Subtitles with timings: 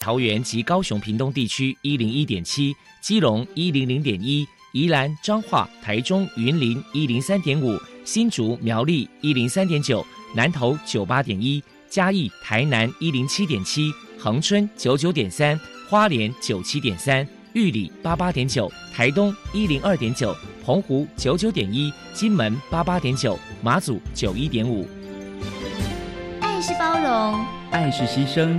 [0.00, 24.88] 桃园及高雄屏东地区一零一点七，基隆一零零点一，宜兰彰化台中云林一零三点五，新竹苗栗一零三点九，南投九八点一，嘉义台南一零七点七，恒春九九点三，花莲九七点三，玉里八八点九，台东一零二点九，澎湖九九点一，金门八八点九，马祖九一点五。
[26.40, 28.58] 爱是包容，爱是牺牲。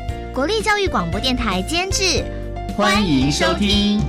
[0.33, 2.23] 国立教育广播电台监制，
[2.73, 3.99] 欢迎收听。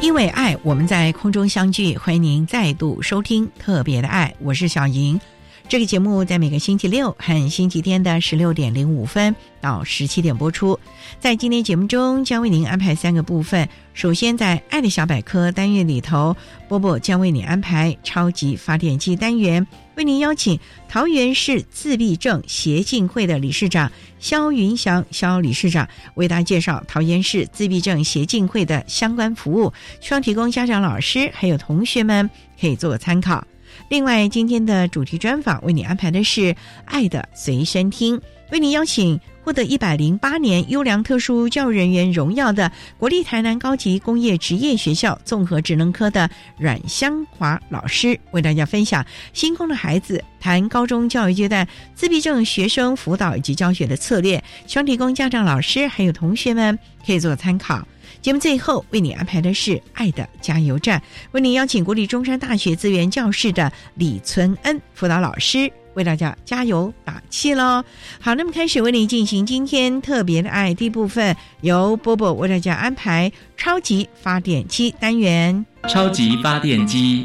[0.00, 5.20] 因为爱，我们在空中相聚，欢迎您再度收听特别的爱，我是小莹。
[5.68, 10.80] 这个节目在每个星期六和星期天的十六点零五分到十七点播出。
[11.20, 13.68] 在今天节目中，将为您安排三个部分。
[13.92, 16.34] 首先，在“爱的小百科”单元里头，
[16.68, 20.58] 波波将为你安排“超级发电机”单元，为您邀请
[20.88, 33.46] 桃园市自闭症协进会的理事长肖云祥肖理事长为大家介绍桃园市自闭症协进会的相关服务，希望提供家长、老师还有同学们可以做个参考。
[33.88, 36.40] 另外，今天的主题专访为你安排的是
[36.84, 38.18] 《爱的随身听》，
[38.50, 57.86] 为你邀请获得一百零八年优良特殊教育人员荣耀的国立台南高级工业职业学校综合职能科的阮香华老师，为大家分享星空的孩子谈高中教育阶段自闭症学生辅导以及教学的策略，希望提供家长、老师还有同学们可以做参考。
[58.20, 60.98] 节目最后为你安排的是《爱的加油站》，
[61.32, 67.84] 为你邀请国立中山大学资源教室的李存恩辅导老师为大家加油打气喽。
[68.20, 75.64] 好，那么开始为你进行今天特别的爱第一部分，由波波为大家安排超级发电机单元。
[75.88, 77.24] 超级发电机，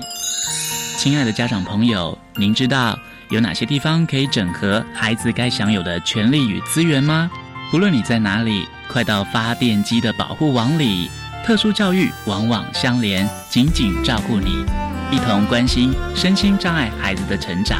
[0.97, 2.97] 亲爱的家长朋友，您知道
[3.29, 7.29] 有哪些地方可以整合孩子该享有的权利与资源吗？
[7.73, 8.67] 不论你在哪里。
[8.87, 11.09] 快到发电机的保护网里，
[11.43, 14.63] 特殊教育网网相连，紧紧照顾你，
[15.11, 17.79] 一同关心身心障碍孩子的成长。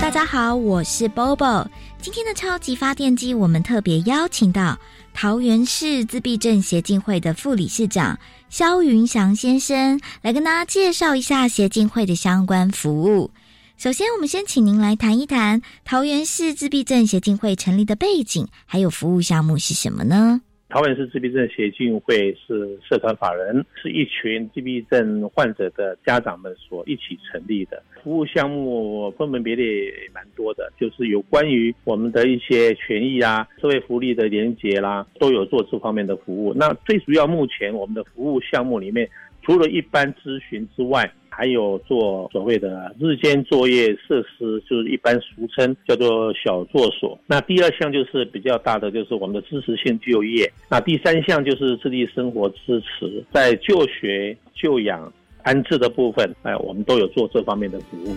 [0.00, 1.66] 大家好，我是 Bobo。
[2.00, 4.78] 今天的超级发电机，我们特别邀请到
[5.12, 8.18] 桃园市自闭症协进会的副理事长
[8.48, 13.30] 肖云祥先生，来跟大家介绍一下协进会的相关服务。
[13.78, 20.40] 首先，我们先请您来谈一谈桃园市自闭症协进会成立的背景，还有服务项目是什么呢？
[20.70, 27.82] 桃园市自闭症协进会是社团法人，是一群自闭症患者的家长们所一起成立的。
[28.02, 36.54] 服务项目分门别类也蛮多的，就是有关于我们的一些权益啊、社会福利的连结啦，都有做这方面的服务。
[36.54, 39.06] 那最主要，目前我们的服务项目里面，
[39.42, 47.18] 除了一般咨询之外，还有做所谓的日间作业设施，就是一般俗称叫做小作所。
[47.26, 50.50] 那第二项就是比较大的，就是我们的支持性就业。
[50.70, 58.16] 那第三项就是自立生活支持，在就学、就养、安置的部分，哎，我们都有做这方面的服务。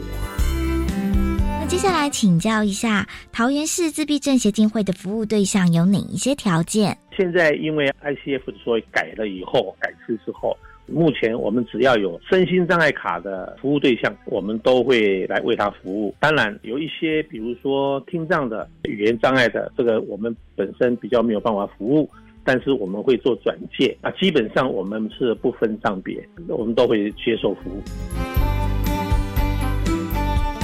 [1.59, 6.97] 那接下来请教一下，桃园市自闭症协进会的服务对象有哪一些条件？
[7.17, 10.55] 现在因为 ICF 所改了以后，改制之后。
[10.91, 16.13] 目前我们只要有身心障碍卡的服务对象，我们都会来为他服务。
[16.19, 22.09] 当然，有一些比如说听障的、语言障碍的，这个我们本身比较没有办法服务，
[22.43, 23.95] 但是我们会做转介。
[24.01, 27.81] 那基本上我们是不分障别，我们都会接受服务。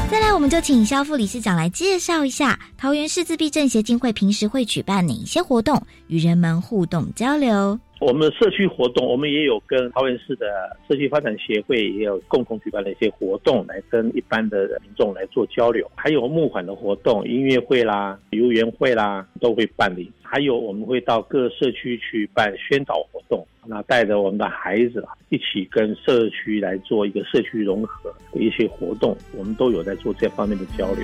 [0.10, 7.78] 再来，我们就请肖副理事长来介绍一下桃园市自闭症协进会平时会举办哪些活动，与人们互动交流。
[8.06, 10.46] 我们社区活动，我们也有跟桃园市的
[10.88, 15.90] 社区发展协会也有共同举办了一些活动，来跟一般的民众来做交流。
[15.96, 20.12] 还有募款的活动，音乐会啦、游园会啦，都会办理。
[20.22, 31.04] 还有我们会到各社区去办宣导活动，那带着我们的孩子一起跟社区来做一个社区融合的一些活动，我们都有在做这方面的交流。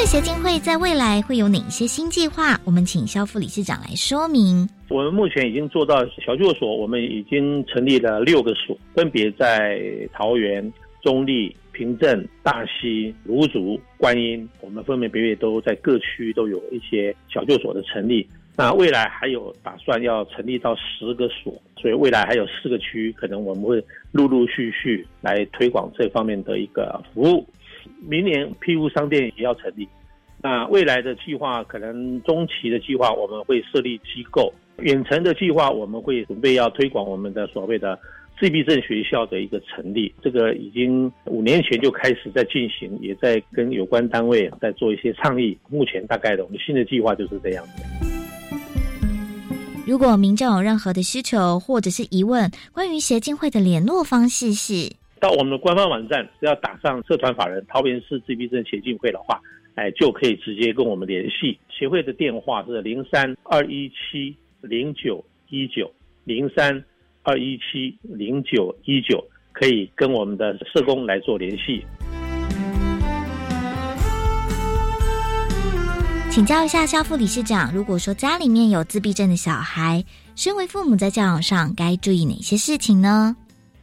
[0.00, 2.58] 针对协进会在未来会有哪一些新计划？
[2.64, 4.66] 我们请肖副理事长来说明。
[4.88, 9.78] 我们目前已经做到小救所，我们已经成立了六个所，分别在
[10.10, 18.26] 桃园、中立、平镇、大溪、芦竹、观音，我们分别别别都在各区都有一些小救所的成立。
[18.56, 27.46] 那未来还有打算要成立到十个所，所以未来还有四个区，可能我们会陆陆续续来推广这方面的一个服务。
[28.00, 28.50] 明年
[28.94, 29.88] 商店也要成立，
[30.42, 34.52] 那未来的计划可能中期的计划我们会设立机构。
[34.78, 37.98] 远程的计划，我们会准备要推广我们的所谓的
[38.38, 45.58] 自闭症学校的一个成立，这个已经五年前就开始在进行，也在跟有关单位在做一些倡议。
[45.68, 47.82] 目前大概的我们新的计划就是这样子。
[49.86, 59.40] 如果民众有任何的需求或者是疑问，关于协进会的联络方式是到我们的官方网站，只要打上社团法人桃园市自闭症协进会的话，
[59.76, 61.58] 哎，就可以直接跟我们联系。
[61.68, 64.36] 协会的电话是零三二一七。
[64.62, 65.90] 零九一九
[66.24, 66.84] 零三
[67.22, 71.82] 二一七零九一九，可以跟我们的社工来做联系。
[76.30, 80.04] 请教一下肖副理事长，如果说家里面有自闭症的小孩，
[80.36, 83.34] 身为父母在教养上该注意哪些事情呢？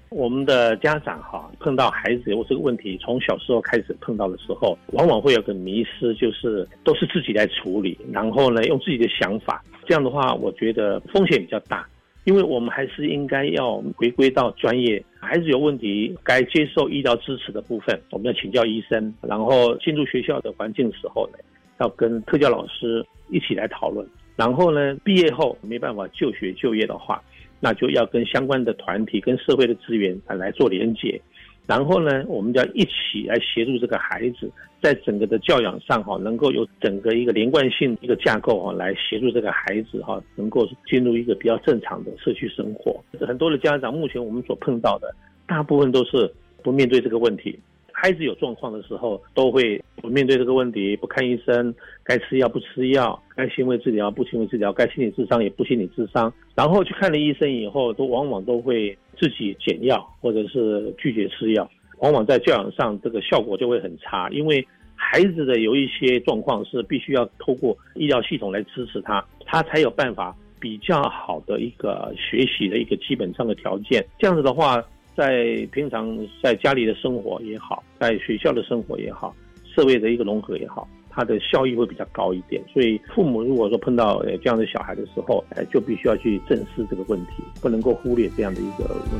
[0.10, 11.86] 我们的家长哈碰到孩子有这个问题，从小时候开始碰到的时候，往往会有个迷失，就是都是自己来处理，然后呢用自己的想法，这样的话我觉得风险比较大，
[12.24, 21.38] 因为我们还是应该要回归到专业，孩子有问题该接受医疗支持的部分，我们要请教医生，然后进入学校的环境的时候呢，
[21.80, 24.08] 要跟特教老师一起来讨论，
[24.38, 27.22] 然后呢毕业后没办法就学就业的话。
[27.60, 31.20] 那就要跟相关的团体、跟社会的资源啊来做连接，
[31.66, 34.50] 然后呢，我们就要一起来协助这个孩子，
[34.82, 43.04] 在整个的教养上哈，能够有整个一个连贯性一个架构哈，来协助这个孩子哈，能够进入一个比较正常的社区生活。
[43.20, 45.14] 很多的家长目前我们所碰到的，
[45.48, 46.32] 大部分都是
[46.64, 47.58] 不面对这个问题。
[48.00, 51.74] 孩子有状况的时候，都会不面对这个问题，不看医生，
[52.04, 61.68] 该吃药不吃药，该行为治疗不行为治疗，该心理智商也不心理智商，然后去看了医生以后，都往往都会自己减药或者是拒绝吃药，
[61.98, 64.64] 往往在教养上这个效果就会很差，因为
[64.96, 74.84] 孩子的有一些状况是必须要透过医疗系统来支持他，他才有办法比较好的一个学习的一个基本上的条件，这样子的话。
[75.18, 79.36] 在平常在家里的生活也好，在学校的生活也好，
[79.66, 82.64] 社会的一个融合也好，它的效益会比较高一点。
[82.72, 89.18] 所以父母如果说碰到这样的小孩的时候，哎，就必须要去正视这个问题，不能够忽略这样的一个问题。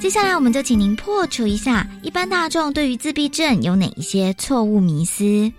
[0.00, 5.52] 接下来，我们就请您破除一下一般大众对于自闭症有哪一些错误迷思。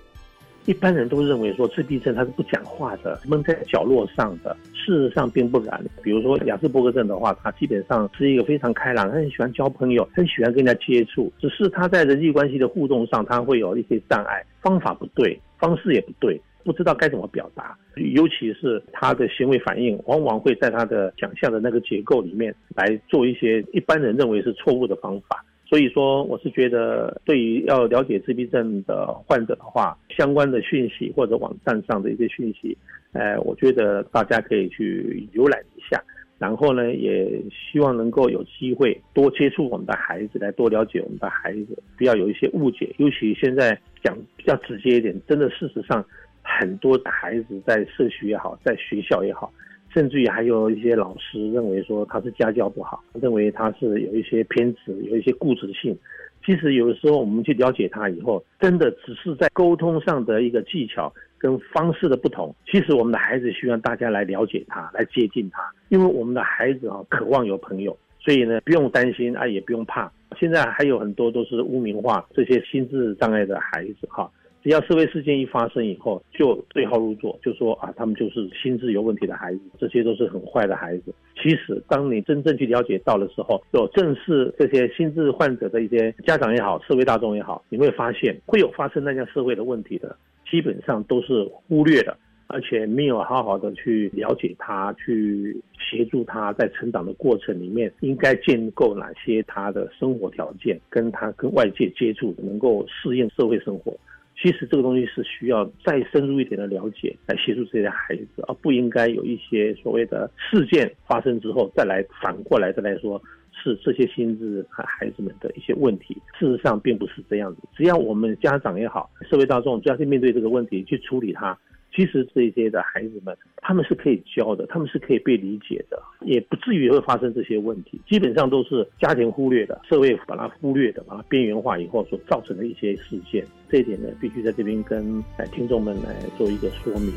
[0.68, 4.56] 一般人都认为说自闭症他是不讲话的，闷在角落上的。
[4.74, 5.82] 事实上并不然。
[6.04, 11.32] 比如说亚斯伯格症的话，他基本上是一个非常开朗，他很喜欢交朋友，很喜欢跟人家接触。
[11.40, 17.74] 只是他在人际关系的互动上，他会有一些障碍，方法不对，方式也不对，不知道该怎么表达。
[18.14, 25.46] 尤其是他的行为反应，往往会在他的想象的那个结构里面来做一些一般人认为是错误的方法。
[25.70, 32.78] 所以说，我是觉得，对于要了解自闭症的患者的话，相关的讯息或者网站上的一些讯息，
[33.12, 36.02] 呃，我觉得大家可以去浏览一下。
[36.40, 42.94] 然后呢，也希望能够有机会多接触我们的孩子，来多了解我们的孩子，不要有一些误解。
[42.98, 46.06] 尤其现在讲比较直接一点，真的事实上，
[46.44, 49.52] 很多的孩子在社区也好，在学校也好。
[49.98, 55.98] 甚至于还有一些老师认为说他是家教不好，认为他是有一些偏执，有一些固执性。
[56.46, 62.56] 其实有的时候我们去了解他以后，真的只是在沟通上的一个技巧跟方式的不同。
[62.72, 70.12] 其实我们的孩子希望大家来了解他，来接近他，因为我们的孩子啊渴望有朋友，所以呢不用担心啊，也不用怕。
[70.40, 74.30] 现在还有很多都是污名化这些心智障碍的孩子哈。
[74.68, 81.16] 只要社会事件一发生以后，就对号入座，就说啊，他们就是心智有问题的孩子，这些都是很坏的孩子。
[81.42, 90.14] 其实，当你真正去了解到的时候，有正视这些心智患者的一些家长也好，社会大众也好，你会发现会有发生那样社会的问题的，
[90.52, 103.98] 基本上都是忽略的，而且没有好好的去了解他，去协助他在成长的过程里面应该建构哪些他的生活条件，跟他跟外界接触，能够适应社会生活。
[104.40, 116.16] 其实这个东西是需要再深入一点的了解来协助这些孩子，而不应该有一些所谓的事件发生之后再来反过来再来说是这些心智和孩子们的一些问题。
[116.40, 121.58] 事实上并不是这样子，只要我们家长也好，社会大众只要去面对这个问题去处理它，
[121.96, 128.00] 其实这些的孩子们，他们是可以教的，他们是可以被理解的，也不至于会发生这些问题。
[128.08, 133.44] 基本上都是家庭忽略的，社会把它忽略的，把它边缘化以后所造成的一些事件。
[133.70, 137.12] 这一点呢，必须在这边跟听众们来做一个说明。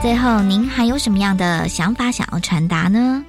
[0.00, 3.24] 最后，您还有什么样的想法想要传达呢？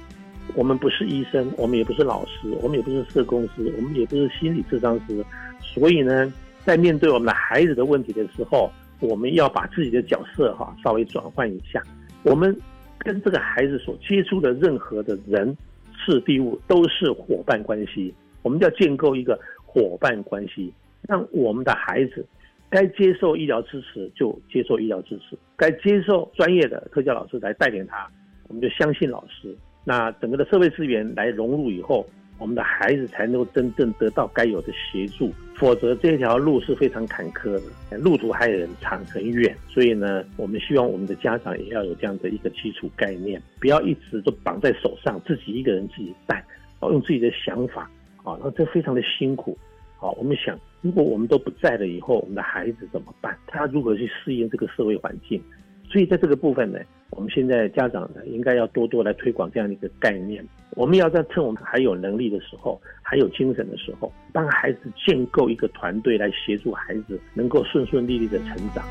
[0.54, 5.24] 我们不是医生，我们也不是老师，我们也不是社工师，我们也不是心理智商师，
[5.60, 6.32] 所以呢。
[6.64, 11.82] 在面对我们的孩子的问题的时候，我们要把自己的角色哈稍微转换一下。
[12.22, 12.56] 我们
[12.98, 15.56] 跟这个孩子所接触的任何的人、
[15.92, 18.14] 事、地物都是伙伴关系。
[18.42, 20.72] 我们要建构一个伙伴关系，
[21.08, 22.24] 让我们的孩子
[22.70, 28.08] 该接受医疗支持就接受医疗支持，该接受专业的特教老师来带领他，
[28.46, 29.52] 我们就相信老师。
[29.84, 32.06] 那整个的社会资源来融入以后。
[32.38, 39.56] 我们的孩子才能够真正得到该有的协助，否则这条路是非常坎坷的，路途还很长很远。
[39.68, 46.44] 所以呢，我们希望我们的家长也要有这样的一个基础概念，不要一直都绑在手上，自己一个人自己带，
[46.80, 47.88] 哦，用自己的想法，
[48.24, 49.56] 啊，那这非常的辛苦。
[49.98, 53.38] 好，我们想，如果我们都不在了以后，我们的孩子怎么办？
[53.46, 55.40] 他如何去适应这个社会环境？
[55.88, 56.80] 所以在这个部分呢，
[57.14, 60.44] 我们现在家长呢，应该要多多来推广这样的一个概念。
[60.70, 68.82] 我们要在趁我们还有能力的时候，还有精神的时候，帮孩子建构一个团队来协助孩子能够顺顺利利的成长。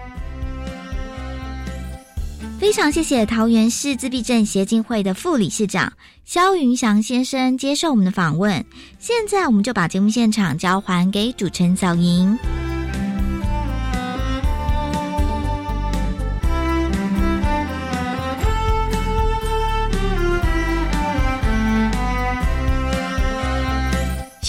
[2.60, 8.64] 非常谢谢桃园市自闭症协进会的副理事长肖云祥先生接受我们的访问。
[9.00, 12.38] 现在我们就把节目现场交还给主持人小莹。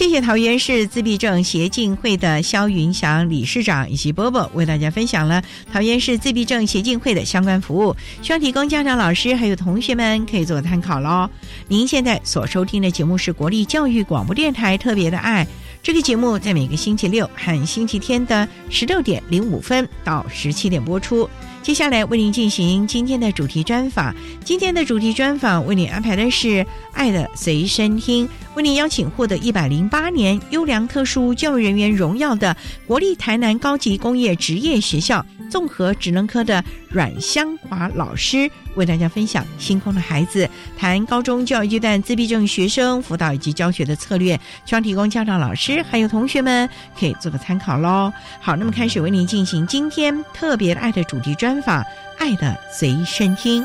[0.03, 5.41] 谢谢桃园市自闭症协进会的肖云祥理事长以及波波为大家分享了
[5.73, 11.31] 桃园市自闭症协进会的相关服务，希望提供家长、老师还有同学们可以做参考喽。
[11.69, 15.47] 您现在所收听的节目是国立教育广播电台特别的爱，
[15.83, 21.29] 这个节目在每个星期六和星期天的十六点零五分到十七点播出。
[21.61, 24.15] 接下来为您进行今天的主题专访。
[24.45, 26.49] 今天的主题专访为您安排的是
[26.93, 40.47] 《爱的随身听》，为您邀请获得一百零八年优良特殊教育人员荣耀的国立台南高级工业职业学校综合职能科的阮香华老师，为大家分享《星空的孩子》，
[40.79, 46.69] 谈高中教育阶段自闭症学生辅导以及教学的策略，希望提供家长、老师还有同学们
[46.99, 48.13] 可以做个参考喽。
[48.41, 51.53] 好，那么开始为您进行今天特别爱的主题专。
[51.63, 51.81] 访
[52.19, 53.63] 《爱的随身听》。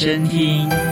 [0.00, 0.89] 身听。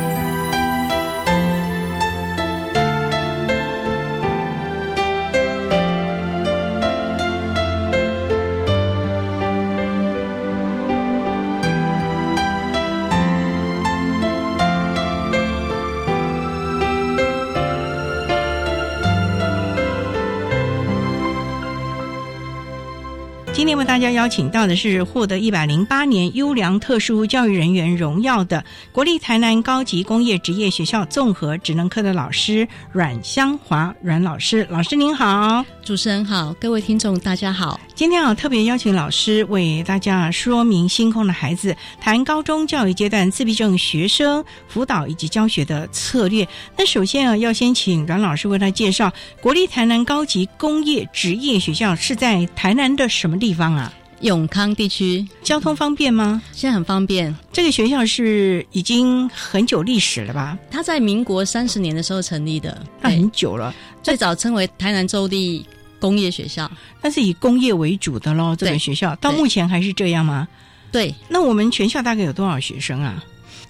[23.99, 37.81] 大家邀请到的是获得一百零八年优良特殊教育人员荣耀的国立台南高级工业职业学校综合职能科的老师阮香华阮老师，老师您好，主持人好，各位听众大家好。
[37.97, 46.47] 今天啊，特别邀请老师为大家说明星空的孩子谈高中教育阶段自闭症学生辅导以及教学的策略。
[46.77, 53.88] 那首先啊，要先请阮老师为他介绍国立台南高级工业职业学校是在台南的什么地方啊？
[54.21, 56.43] 永康地区交通方便吗？
[56.53, 57.35] 现在很方便。
[57.53, 60.59] 这个学校是已经很久历史了吧？
[60.71, 63.75] 它在民国三十年的时候成立的，那很久了。
[64.03, 65.65] 最早称为台南州立
[66.01, 66.71] 工业学校，
[67.01, 68.57] 但是以工业为主的喽。
[68.57, 70.49] 这个学校到目前还是这样吗？
[70.91, 71.15] 对。
[71.29, 73.23] 那我们全校大概有多少学生啊？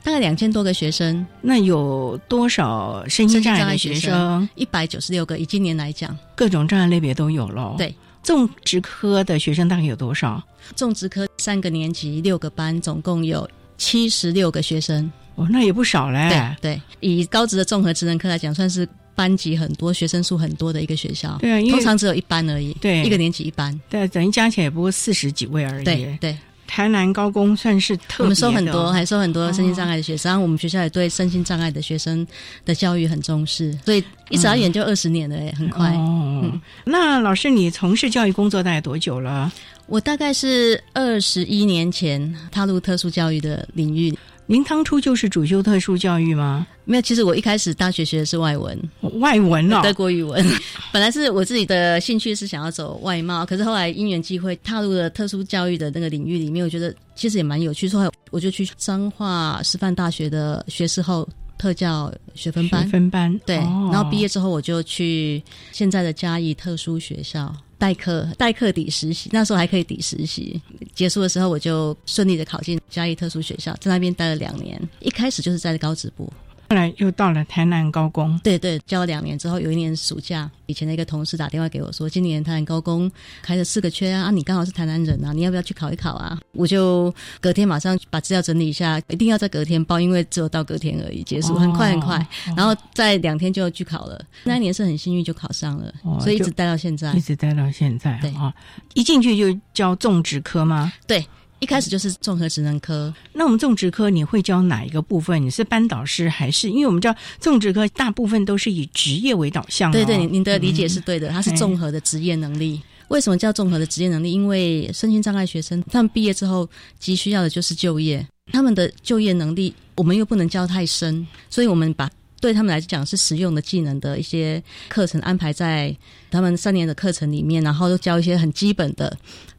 [0.03, 1.27] 大概两千多个学生。
[1.43, 4.49] 那有多少身心障碍的学生？
[4.55, 7.75] 一百九十六个，以今年来讲，各种障碍类别都有喽。
[7.77, 7.95] 对。
[8.23, 10.43] 种植科的学生大概有多少？
[10.77, 15.11] 种植科三个年级六个班，总共有七十六个学生。
[15.37, 16.29] 哦，那也不少嘞。
[16.29, 21.39] 对对，以高职的综合职能科来讲，算是班级很多、学生数很多的一个学校。
[21.41, 22.73] 对啊，通常只有一班而已。
[22.81, 23.81] 对，一个年级一班。
[23.89, 25.85] 对，等于加起来也不过四十几位而已。
[25.85, 26.37] 对对。
[26.69, 30.31] 台南高工算是特我们收很多，还收很多身心障碍的学生。
[30.31, 32.25] 然后我们学校也对身心障碍的学生
[32.65, 35.91] 的教育很重视，所以一眨眼就二十年了，哎，很快。
[35.95, 36.53] 哦，
[36.85, 39.51] 那老师，你从事教育工作大概多久了？
[39.87, 44.17] 我大概是二十一年前踏入特殊教育的领域。
[44.51, 46.67] 您当初就是主修特殊教育吗？
[46.87, 48.91] 没有，其实我一开始大学学的是外文，
[49.21, 50.43] 外文哦，德国语文。
[50.91, 61.29] 本来是我自己的兴趣是想要走外贸，可是后来因缘机会踏入了特殊教育的那个领域里面，我觉得其实也蛮有趣，所以我就去彰化师范大学的学士后
[61.59, 62.85] 特教学分班。
[62.85, 67.55] 学分班对，然后毕业之后我就去现在的嘉义特殊学校。
[67.77, 70.61] 代课代课抵实习，那时候还可以抵实习。
[70.93, 74.83] 结束的时候，我就顺利的考进嘉义特殊学校，在那边待了两年。
[74.99, 76.33] 一开始就是在高职部。
[76.71, 83.11] 后来又到了台南高工，对对，教了两年之后，有一年暑假，以前的一个同事打电话给我说，今年台南高工
[83.41, 86.39] 开了四个缺啊，啊，你刚好是台南人啊，你要不要去考一考啊？
[86.53, 94.23] 我就隔天马上把资料整理一下，一定要在隔天报，因为只有到隔天而已，结束很快很快，然后在两天就去考了。
[94.45, 98.19] 那一年是很幸运就考上了，所以一直待到现在，一直待到现在。
[98.21, 98.53] 对啊，
[98.93, 100.93] 一进去就教种植科吗？
[101.07, 101.27] 对。
[101.61, 105.43] 一开始就是综合职能科，那我们种植科你会教哪一个部分？
[105.43, 106.71] 你是班导师还是？
[106.71, 109.91] 因为我们知道种植科大部分都是以职业为导向。
[109.91, 112.81] 对对，您的理解是对的，它是综合的职业能力。
[113.09, 114.31] 为什么叫综合的职业能力？
[114.31, 116.69] 因为身心障碍学生他们毕业之后
[117.01, 122.09] 急需要的就是就业，他们的就业能力我们又不能教太深，所以我们把
[122.41, 125.97] 对他们来讲是实用的技能的一些课程安排在
[126.31, 129.17] 他们三年的课程里面，然后都教一些很基本的。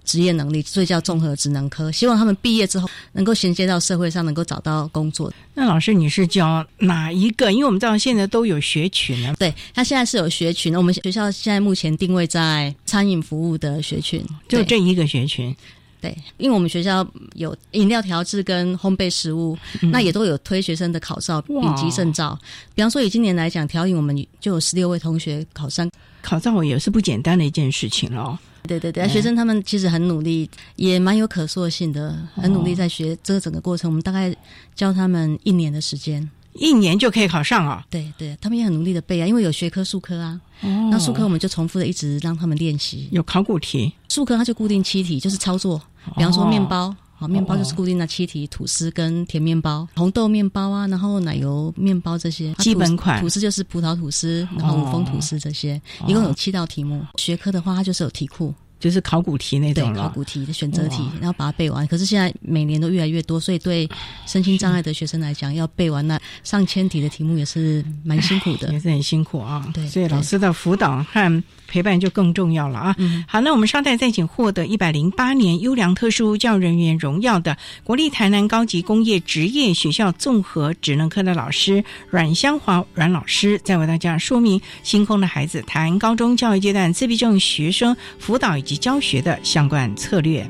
[0.10, 1.92] 职业能力，所以叫综合职能科。
[1.92, 5.32] 希望他们毕业之后能够衔接到社会上，能够找到工作。
[5.54, 7.51] 那老师，你是教哪一个？
[7.51, 9.36] 因为我们知道现在都有学群呢。
[9.38, 10.80] 对他现在是有学群的。
[10.80, 15.56] 我们学校现在目前定位在餐饮服务的学群，就这一个学群。
[16.01, 19.56] 对，因为我们学校有饮料调制跟烘焙食物，
[19.92, 22.39] 那也都有推学生的考照、丙级证照。
[22.74, 25.88] 比方说，以今年来讲，调饮我们就有十六位同学考上，
[26.22, 28.39] 考照也是不简单的一件事情了。
[28.63, 33.89] 对对对，学生他们其实很努力，也蛮有可塑性的，很努力在学这个整个过程。
[33.89, 34.36] 我们大概
[34.76, 37.86] 教他们一年的时间，一年就可以考上啊？
[37.89, 40.39] 对对，他们也很努力的背啊，因为有学科、数科啊。
[40.62, 43.08] 哦，那数科我们就重复的一直让他们练习。
[43.12, 45.82] 有考古题，数科它就固定七题，就是操作。
[46.15, 46.95] 比方说面包。
[47.19, 53.19] 好，面包就是固定的七题，吐司跟甜面包、红豆面包啊，然后奶油面包这些基本款。
[53.19, 57.05] 吐司就是葡萄吐司，然后五峰吐司这些，一共有七道题目。
[57.17, 58.53] 学科的话，它就是有题库。
[58.79, 61.86] 就是考古题那种对，考古题的选择题，然后把它背完。
[61.86, 63.86] 可是现在每年都越来越多，所以对
[64.25, 69.69] 身心障碍的学生来讲，要背完那上千题的题目也是蛮辛苦的， 也是很辛苦啊。
[69.73, 72.95] 对，所以老师的辅导和陪伴就更重要了啊。
[73.27, 88.69] 好，那我们稍待再请获得一百零八年优良特殊教育人员荣耀的国立台南高级工业职业学校综合职能科的老师阮香华阮老师，再为大家说明星空的孩子谈高中教育阶段自闭症学生辅导以。
[88.69, 90.47] 及教学的相关策略。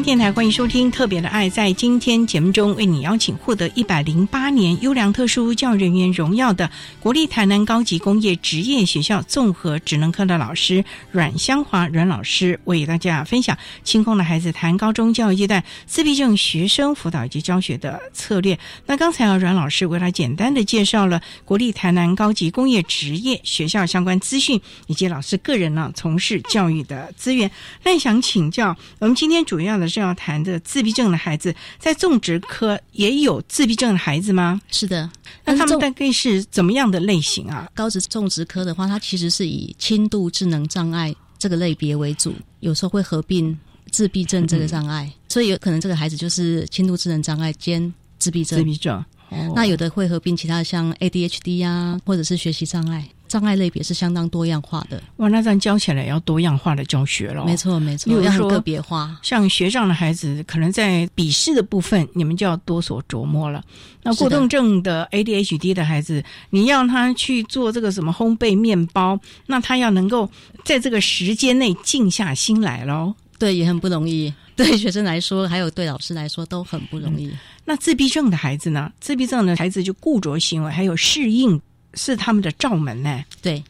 [0.00, 1.50] 电台，欢迎收听《特别的爱》。
[1.52, 18.56] 在今天节目中，为你邀请获得一百零八年优良特殊教育人员荣耀的国立台南高级工业职业学校综合职能科的老师阮香华阮老师，为大家分享清空的孩子谈高中教育阶段自闭症学生辅导以及教学的策略。
[18.86, 27.50] 那刚才啊，阮老师为他简单的介绍了国立台南高级工业职业学校相关资讯，以及老师个人呢从事教育的资源。
[27.82, 34.60] 那想请教，我们今天主要的是要谈的自闭症的孩子，在种植科也有自闭症的孩子吗？
[34.70, 35.10] 是的，
[35.44, 37.68] 那他们大概是怎么样的类型啊？
[37.74, 43.56] 高职种植科的话，它其实是以轻度智能障碍这个类别为主，有时候会合并
[43.90, 48.64] 自闭症这个障碍，所以有可能这个孩子就是轻度智能障碍兼自闭症自。
[48.64, 49.04] 闭症。
[49.30, 55.00] 哦那有的会合并其他的像 ADHD 啊，或者是学习障碍，障碍类别是相当多样化的。
[55.18, 57.44] 哇，那这样教起来也要多样化的教学了。
[57.44, 57.56] 没。
[57.58, 59.18] 错，没错要很个别化。
[59.20, 63.60] 像学障的孩子，可能在笔试的部分，你们就要多所琢磨了。
[64.00, 70.30] 那过动症的 ADHD 的孩子，你要他去做这个什么烘焙面包，那他要能够
[70.64, 73.12] 在这个时间内静下心来喽。
[73.40, 74.32] 对，也很不容易。
[74.54, 77.30] 对学生来说，还有对老师来说，都很不容易。
[77.64, 78.90] 那自闭症的孩子呢？
[79.00, 81.60] 自闭症的孩子就固着行为，还有适应
[81.94, 83.24] 是他们的罩门呢。
[83.40, 83.62] 对，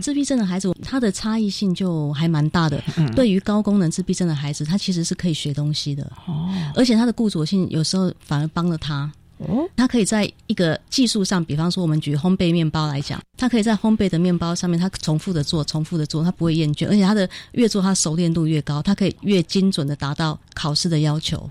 [0.00, 2.82] 自闭症的孩子，他的差异性就还蛮大的。
[2.96, 9.10] 嗯对于高功能自闭症的孩子，他其实是可以学东西的，哦而且他的固着性有时候反而帮了他。
[9.38, 21.50] 哦，他可以在一个技术上，比方说我们举烘焙面包来讲，他可以在烘焙的面包上面，他重复的做，重复的做，他不会厌倦，而且他的越做，他熟练度越高，他可以越精准的达到考试的要求。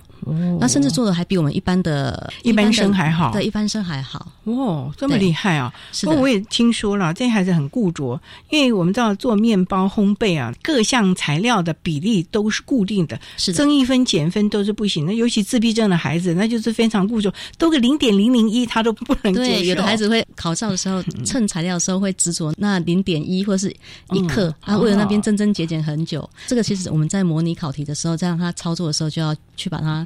[0.60, 4.32] 那甚至做的还比我们一般的一般生还好对，一般生还好。
[4.44, 5.72] 哦，这么厉害啊！
[6.04, 15.14] 不过我也听说了，这些孩子很固着，因为我们知道做面包烘焙啊，各项材料的比例都是固定的，是的，增一分减分都是不行的。
[15.14, 19.46] 尤其自闭症的孩子，那就是非常固着，多个零点零零一他都不能接受。
[19.46, 23.70] 对，有的孩子会考照的时候称材料的时候会执着那零点一或是
[24.12, 26.28] 一克，嗯他为了那边哦增增减减很久。
[26.48, 30.06] 这个其实我们在模拟考题的时候，在让他操作的时候，就要去把它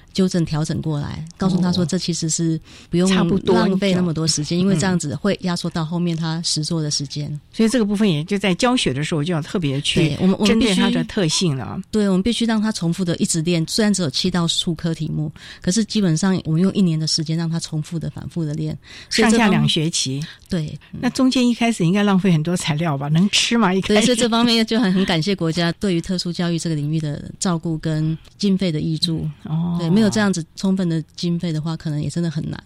[0.13, 7.27] 纠正调整过来，告诉他说这其实是不用差不多浪费那么多时间，因为嗯这样子会压缩到后面他实做的时间。
[7.53, 11.79] 所以这个部分也就在教学的时候就要特别去对我们我们针对必须它的特性了。
[11.91, 18.77] 对，我们必须让他重复的一直练，虽然只有七道数科题目，可是基本上我们用一年的时间让他重复的、反复的练。
[19.09, 23.07] 上下两学期，对，那中间一开始应该浪费很多材料吧？
[23.09, 23.73] 能吃吗？
[23.73, 29.27] 一开对，始所以这方面就很很感谢国家对于特殊教育这个领域的照顾跟经费的挹注。
[29.43, 32.59] 哦，对，没有这样子充分的经费的话，可能也真的很难。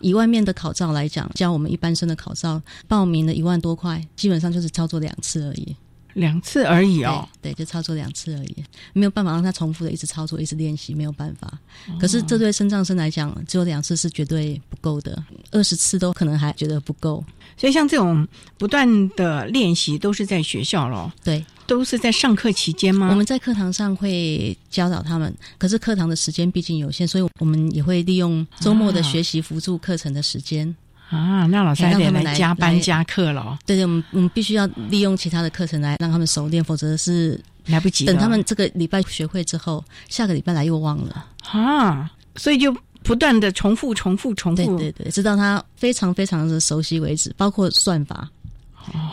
[0.00, 5.74] 以外面的考照来讲，教我们一般生的考照，报名的一万多块，基本上就是操作两次而已。
[6.14, 7.26] 两次而已哦。
[7.40, 11.48] 对，对，就操作两次而已，没有办法让他重复的一直操作、一直练习，没有办法。
[11.88, 17.24] 哦可是这对生障生来讲，只有两次是绝对不够的，二十次都可能还觉得不够。
[17.56, 18.28] 所以像这种
[18.58, 23.08] 不断的练习都是在学校咯，对，都是在上课期间吗？
[23.08, 30.68] 我们在课堂上会教导他们，可是课堂的时间毕竟有限，所以我们也会利用周末的学习辅助课程的时间。
[31.08, 38.04] 啊，那老师还得让他们来加班加课了，对对，我们我们必须要利用其他的课程来让他们熟练，否则是来不及。
[38.04, 41.26] 等他们这个礼拜学会之后，下个礼拜来又忘了。
[41.52, 44.76] 啊，所以就不断的重复、重复、重复。
[44.76, 48.28] 对对对，直到他非常非常的熟悉为止，包括算法、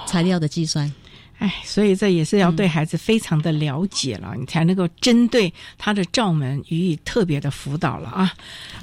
[0.05, 0.91] 材料的计算。
[1.39, 8.33] 哎，所以这也是要对孩子非常的了解了，你才能够针对他的罩门予以特别的辅导了啊。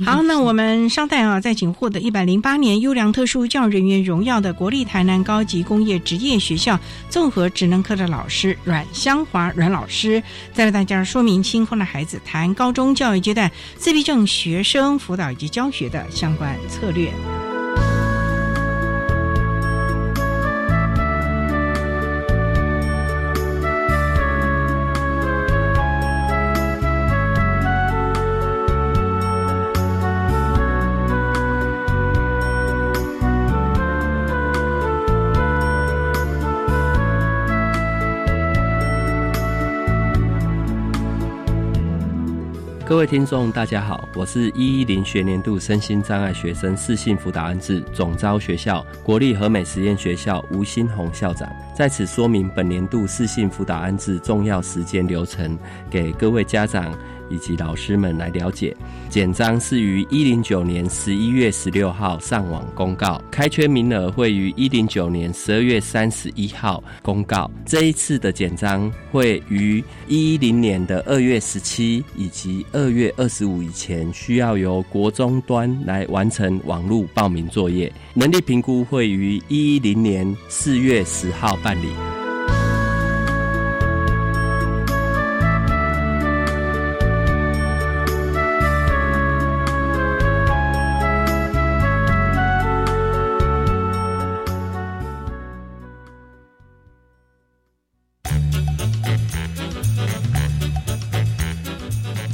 [0.05, 10.23] 好，那我们稍待啊，再请获得一百零八年优良特殊教育人员荣耀的国立台南高级工业职业学校综合职能科的老师阮香华阮老师，
[10.55, 17.13] 再为大家说明清空的孩子谈高中教育阶段自闭症学生辅导以及教学的相关策略。
[42.87, 55.59] 各位听众，大家好，我是一一零学年度身心障碍学生适性辅导安置总招学校国立和美实验学校吴新红校长，在此说明本年度适性辅导安置重要时间流程，
[55.91, 56.97] 给各位家长
[57.31, 58.77] 以及老师们来了解。
[59.09, 67.51] 简章是于一零九年十一月十六号上网公告，开缺名额会于一零九年十二月三十一号公告。
[67.65, 77.93] 这一次的简章会于一零年的二月十七以及二月二十五以前，需要由国中端来完成网络报名作业。
[78.15, 81.89] 能力评估会于一零年四月十号办理。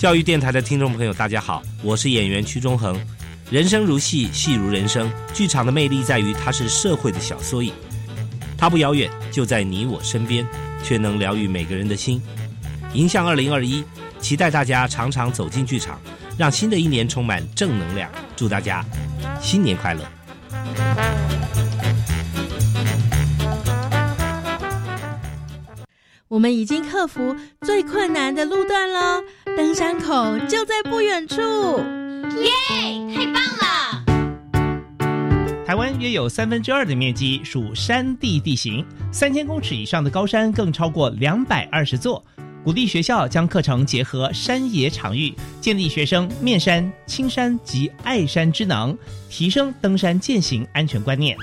[0.03, 3.01] 教育电台的听众朋友，大家好，我是演员屈中恒。
[3.53, 5.09] 人生如戏，戏如人生。
[5.33, 7.73] 剧场的魅力在于它是社会的小缩影，
[8.59, 10.45] 它不遥远，就在你我身边，
[10.83, 12.21] 却能疗愈每个人的心。
[12.95, 13.85] 迎向二零二一，
[14.19, 16.01] 期待大家常常走进剧场，
[16.37, 18.11] 让新的一年充满正能量。
[18.35, 18.85] 祝大家
[19.41, 20.05] 新年快乐！
[26.27, 29.23] 我们已经克服最困难的路段了，
[29.57, 31.37] 登山口就在不远处。
[32.41, 32.51] 耶，
[33.15, 34.05] 太棒了！
[35.67, 42.25] 台湾约有三分之二的面积属山地地形，三千公尺以上的高山更超过两百二十座。
[42.65, 48.97] 鼓励学校将课程结合山野场域，建立学生面山、青山及爱山之能，
[49.29, 51.37] 提升登山践行安全观念。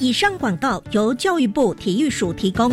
[0.00, 2.72] 以上广告由教育部体育署提供。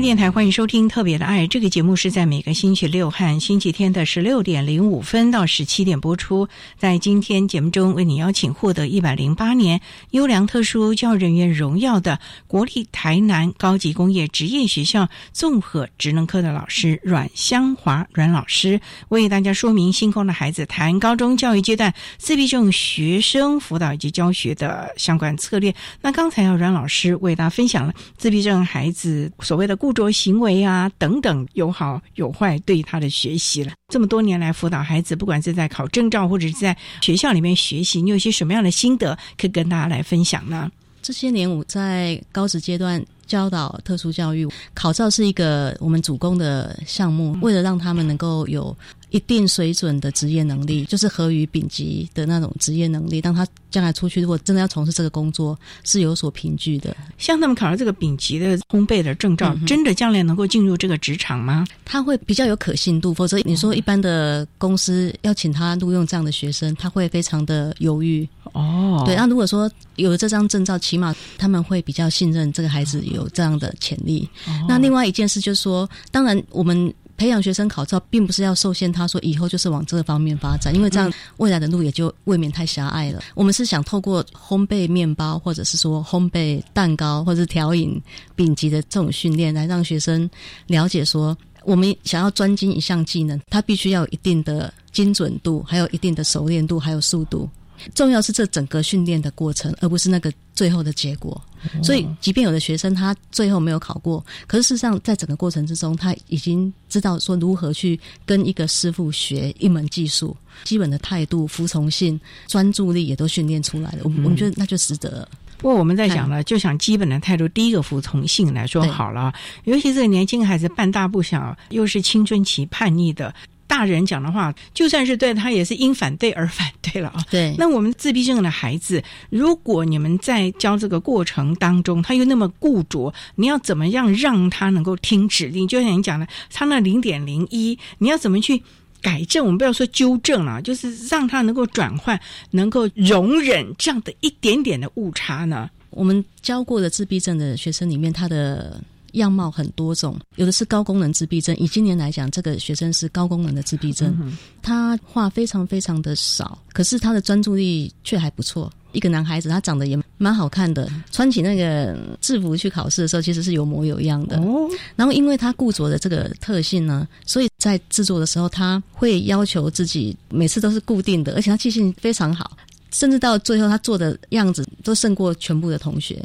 [0.00, 6.46] 电台欢迎收听《特别的爱》这个节目，是在每个星期六和星期天的十六点零五分到十七点播出。
[6.76, 9.80] 在今天节目中，为你邀请获得一百零八年
[10.10, 25.74] 优良特殊教育人员荣耀的国立台南高级工业职业学校综合职能科的老师阮香华阮老师，为大家说明星空的孩子谈高中教育阶段自闭症学生辅导以及教学的相关策略。
[26.02, 29.76] 那刚才要阮老师为大家分享了自闭症孩子所谓的。
[29.88, 33.72] 固着行为啊，等等，有好有坏，对他的学习了。
[33.90, 40.70] 这么多年来辅导孩子，不管是在考证照或者是在学校里面学习，你有些什么样的心得可以跟大家来分享呢？
[41.00, 48.76] 这些年我在高职阶段教导特殊教育，考照是一个我们主攻的项目，为了让他们能够有。
[49.10, 53.20] 一定水准的职业能力，就是合于丙级的那种职业能力。
[53.20, 56.96] 当他将来出去，如果真的要从事这个工作，是有所凭据的。
[57.16, 61.66] 像他们考上这个丙级的烘焙的证照，真的将来能够进入这个职场吗？
[61.84, 63.14] 他会比较有可信度。
[63.14, 68.28] 否则，你说一般的公司要请他录用这样的学生，他会非常的犹豫。
[68.52, 69.16] 哦，对。
[69.16, 74.28] 那如果说有了这张证照，起码他们会比较信任这个孩子有这样的潜力。
[74.68, 76.92] 那另外一件事就是说，当然我们。
[77.18, 83.20] 培养学生考照，并不是要受限，他说以后就是往这方面发展，因为这样未来的路也就未免太狭隘了。
[83.34, 88.00] 我们是想透过烘焙面包，或者是说烘焙蛋糕，或者是调饮
[88.36, 90.30] 丙级的这种训练，来让学生
[90.68, 97.50] 了解说，我们想要专精一项技能，它必须要有一定的精准度，还有一定的熟练度，还有速度。
[97.94, 101.40] 重要是这整个训练的过程，而不是那个最后的结果。
[101.82, 113.98] 所以，即便有的学生他最后没有考过，可是事实上，在整个过程之中，他已经知道说如何去跟一个师傅学一门技术，基本的态度、服从性、专注力也都训练出来了。
[114.04, 115.28] 我们我们觉得那就值得。
[115.58, 119.32] 不过我们在讲呢，就想基本的态度，第一个服从性来说好了，
[119.64, 123.34] 尤其这个年轻孩子半大不小，又是青春期叛逆的。
[123.68, 127.22] 大人讲的话，就算是对他，也是因反对而反对了啊。
[127.30, 135.68] 对，那我们自闭症的孩子，如果你们在教这个过程当中，他又那么固着，你要怎么样让他能够听指令？
[135.68, 138.62] 就像你讲的，他那零点零一，你要怎么去
[139.02, 139.44] 改正？
[139.44, 142.18] 我们不要说纠正了，就是让他能够转换，
[142.52, 145.68] 能够容忍这样的一点点的误差呢？
[145.90, 148.82] 我们教过的自闭症的学生里面，他的。
[149.12, 151.56] 样貌很多种，有的是高功能自闭症。
[151.56, 158.70] 以今年来讲，这个学生是高功能的自闭症，他话非常非常的少，可是他的专注力却还不错。
[158.92, 164.38] 一个男孩子，他长得也蛮好看的，穿起那个制服去考试的时候，其实是有模有样的。
[164.38, 164.66] 哦，
[164.96, 172.56] 然后因为他固着的这个特性呢，所以在制作的时候，他会要求自己每次都是固定的，而且他记性非常好，
[172.90, 176.18] 甚至到最后他做的样子都胜过全部的同学。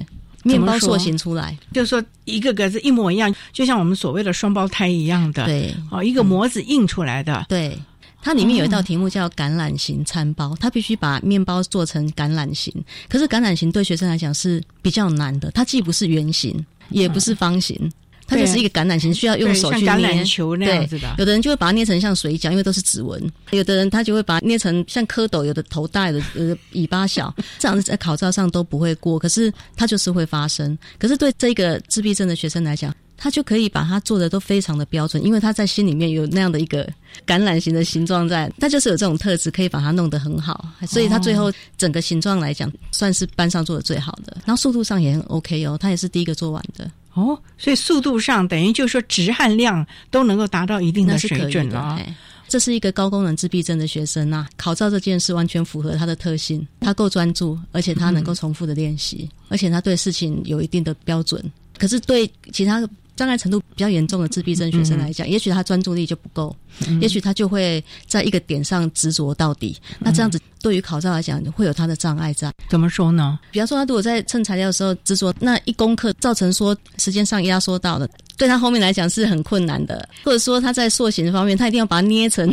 [0.44, 5.46] 面包塑形出来，就是说一个个是一模一样，就像我们所谓的双胞胎一样的。
[5.46, 7.46] 对，哦，一个模子印出来的。
[7.50, 7.78] 对，
[8.22, 12.74] 它里面有一道题目叫橄榄型餐包，它必须把面包做成橄榄型。
[13.10, 17.92] 可是橄榄型对学生来讲是比较难的，它既不是圆形，也不是方形。
[18.34, 21.16] 它就是一个橄榄形，需要用手去捏球那样子的。
[21.18, 23.20] 有的人就会把它捏成像水饺，因为都是指纹；
[23.52, 29.20] 有的人他就会把它捏成像蝌蚪，有的头大，有的呃尾巴小，这样子在考照上都不会过。
[29.20, 30.78] 可是它就是会发生。
[30.98, 36.86] 可是对这个自闭症的学生来讲，他就可以把它做的都非常的标准，因为他在心里面有那样的一个
[37.26, 40.68] 橄榄形的形状在，他就是有这种特质，可以把它弄得很好。
[40.86, 44.36] 所以他最后整个形状来讲，算是班上做的最好的。
[44.46, 46.90] 然后速度上也很 OK 哦，他也是第一个做完的。
[47.14, 52.00] 哦，所以速度上等于就是说值和量都能够达到一定的水准了。
[52.48, 61.44] 这是一个高功能自闭症的学生呐，考照这件事完全符合他的特性，他够专注，而且他能够重复的练习，而且他对事情有一定的标准。
[61.78, 62.88] 可是对其他。
[63.16, 66.56] 障碍程度比较严重的自闭症学生来讲，也许他专注力就不够，
[67.00, 69.78] 也许他就会在一个点上执着到底。
[70.00, 72.52] 那这样子对于考照来讲，会有他的障碍在。
[72.70, 73.40] 怎么说呢？
[73.52, 80.10] 比方说，他如果在称材料的时候执着，那一功课造成说时间上压缩到了，对他后面来讲是很困难的。
[80.24, 82.52] 或者说他在塑形方面，他一定要把它捏成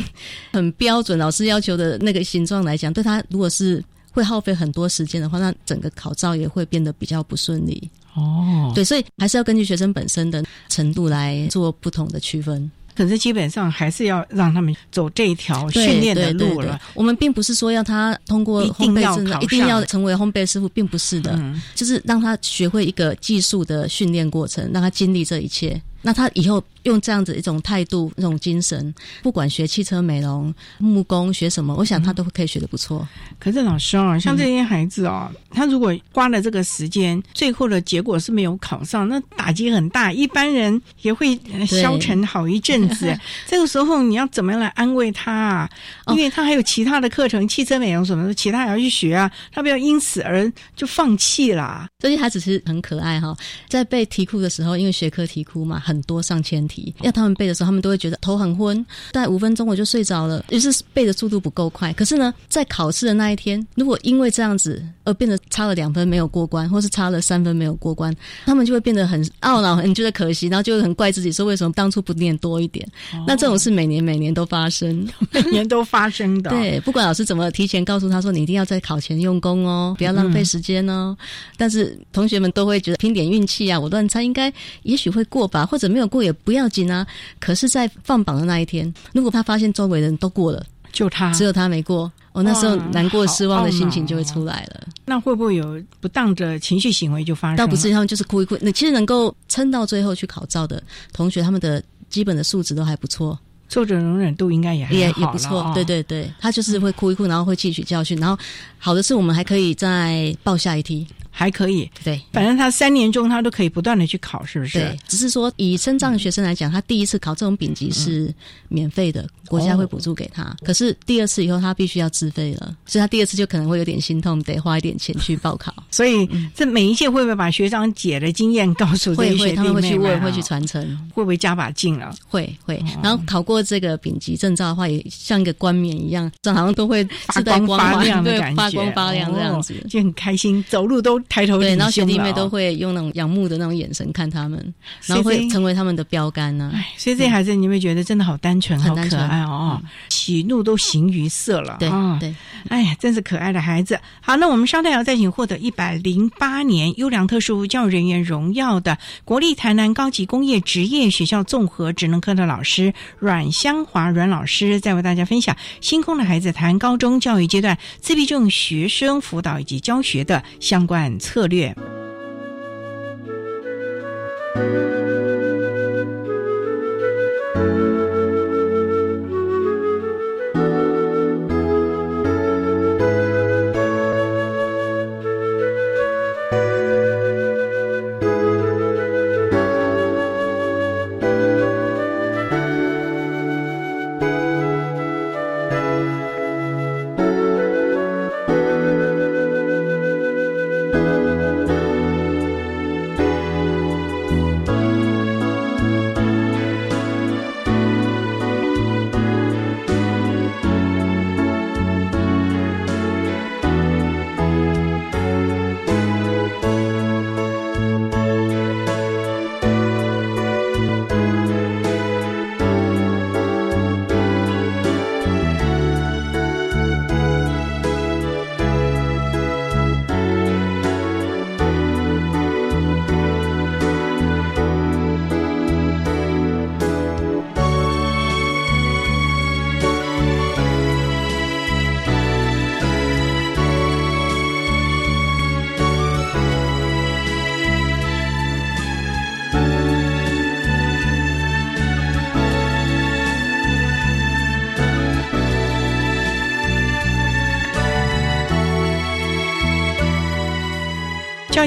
[0.53, 7.89] 很标准老师要求的那个形状来讲，对他如果是会耗费很多时间的话，那整个考照也会变得比较不顺利。
[8.15, 12.71] 哦，对，所以还是要根据学生本身的程度来做不同的区分。
[12.93, 16.79] 可是基本上还是要让他们走这一条训练的路了。
[16.93, 21.39] 我们并不是说要他通过烘焙证，一定要成为烘焙师傅，并不是的，
[21.75, 25.81] 就是让他学会一个技术的训练过程，让他经历这一切。
[26.03, 33.07] 那他以后用这样子一种态度、一种精神，不管学汽车美容、木工学什么，我想他都可以学的不错。
[33.39, 43.15] 可是老师哦，像这些孩子哦，他如果花了这个时间，最后的结果是没有考上，那打击很大，一般人也会消沉好一阵子。
[43.47, 45.71] 这个时候你要怎么样来安慰他啊？
[46.09, 51.87] 因为他还有其他的课程，汽车美容什么的，其他也要去学啊，他不要因此而就放弃了。
[51.99, 53.37] 这些孩子是很可爱哈，
[53.69, 55.79] 在被题库的时候，因为学科题库嘛。
[55.81, 61.93] 很多上千题，要他们背的时候，他们都会觉得头很昏，大概五分钟我就睡着了，于是背的速度不够快。
[61.95, 68.15] 可是呢，在考试的那一天，如果因为这样子而变得差了两分没有过关，或是差了三分没有过关，
[68.47, 72.87] 他们就会变得很懊恼，很觉得可惜，然后就会很怪自己，说为什么当初不念多一点。
[73.27, 76.51] 那这种是每年每年都发生，每年都发生的。
[76.51, 81.17] 对，不管老师怎么提前告诉他说，你一定要在考前用功哦，不要浪费时间哦。
[81.57, 84.53] 但是同学们都会觉得拼点运气啊，我乱猜应该
[84.83, 87.07] 也许会过吧，或者没有过也不要紧啊。
[87.41, 94.87] 可是，在放榜的那一天，如果他发现周围人都过了，就他只有他没过，哦，那时候难过、失望的心情就会出来了。
[95.05, 97.57] 那会不会有不当的情绪行为就发生？
[97.57, 98.57] 倒不是，他们就是哭一哭。
[98.61, 105.71] 那其实能够撑到最后去考照的同学，他们的基本的素质都还不错，挫折容忍度应该也也也不错。
[105.75, 108.37] 对对对，他就是会哭一哭，然后会汲取教训，然后
[108.79, 111.07] 好的是我们还可以再报下一题。
[111.31, 114.79] 还可以，对，反正他三年中他都可以不断的去考，是不是？
[114.79, 118.33] 对，只是说以身障学生来讲，他第一次考这种丙级是
[118.69, 120.55] 免费的，国家会补助给他。
[120.65, 125.75] 可是第二次以后他必须要自费了，所以他第二次就可能会有点心痛，得花一点钱去报考。
[125.91, 129.57] 所以这每一届会不会把学长姐的经验告诉这些学弟妹？
[129.57, 130.83] 他们会去问，会去传承，
[131.15, 132.15] 会不会加把劲了？
[132.29, 132.83] 会会。
[133.03, 144.75] 然后考过这个丙级证照的话，也像一个冠冕一样，这好像都会发光发亮的感觉，发光发亮这样子，就很开心，走路都抬头对，然后学弟妹都会用那种仰慕的那种眼神看他们，
[145.07, 151.77] 然后会成为他们的标杆呢、所以这些孩子你会觉得真的好单纯，好可爱哦，喜怒都形于色了。
[151.79, 152.35] 对啊对，
[152.69, 153.99] 哎呀，真是可爱的孩子。
[154.21, 171.75] 好，那我们稍待要再请获得一百零八年优良特殊教育人员荣耀的国立台南高级工业职业学校综合职能科的老师阮香华阮老师，再为大家分享星空的孩子谈高中教育阶段自闭症学生辅导以及教学的相关策略。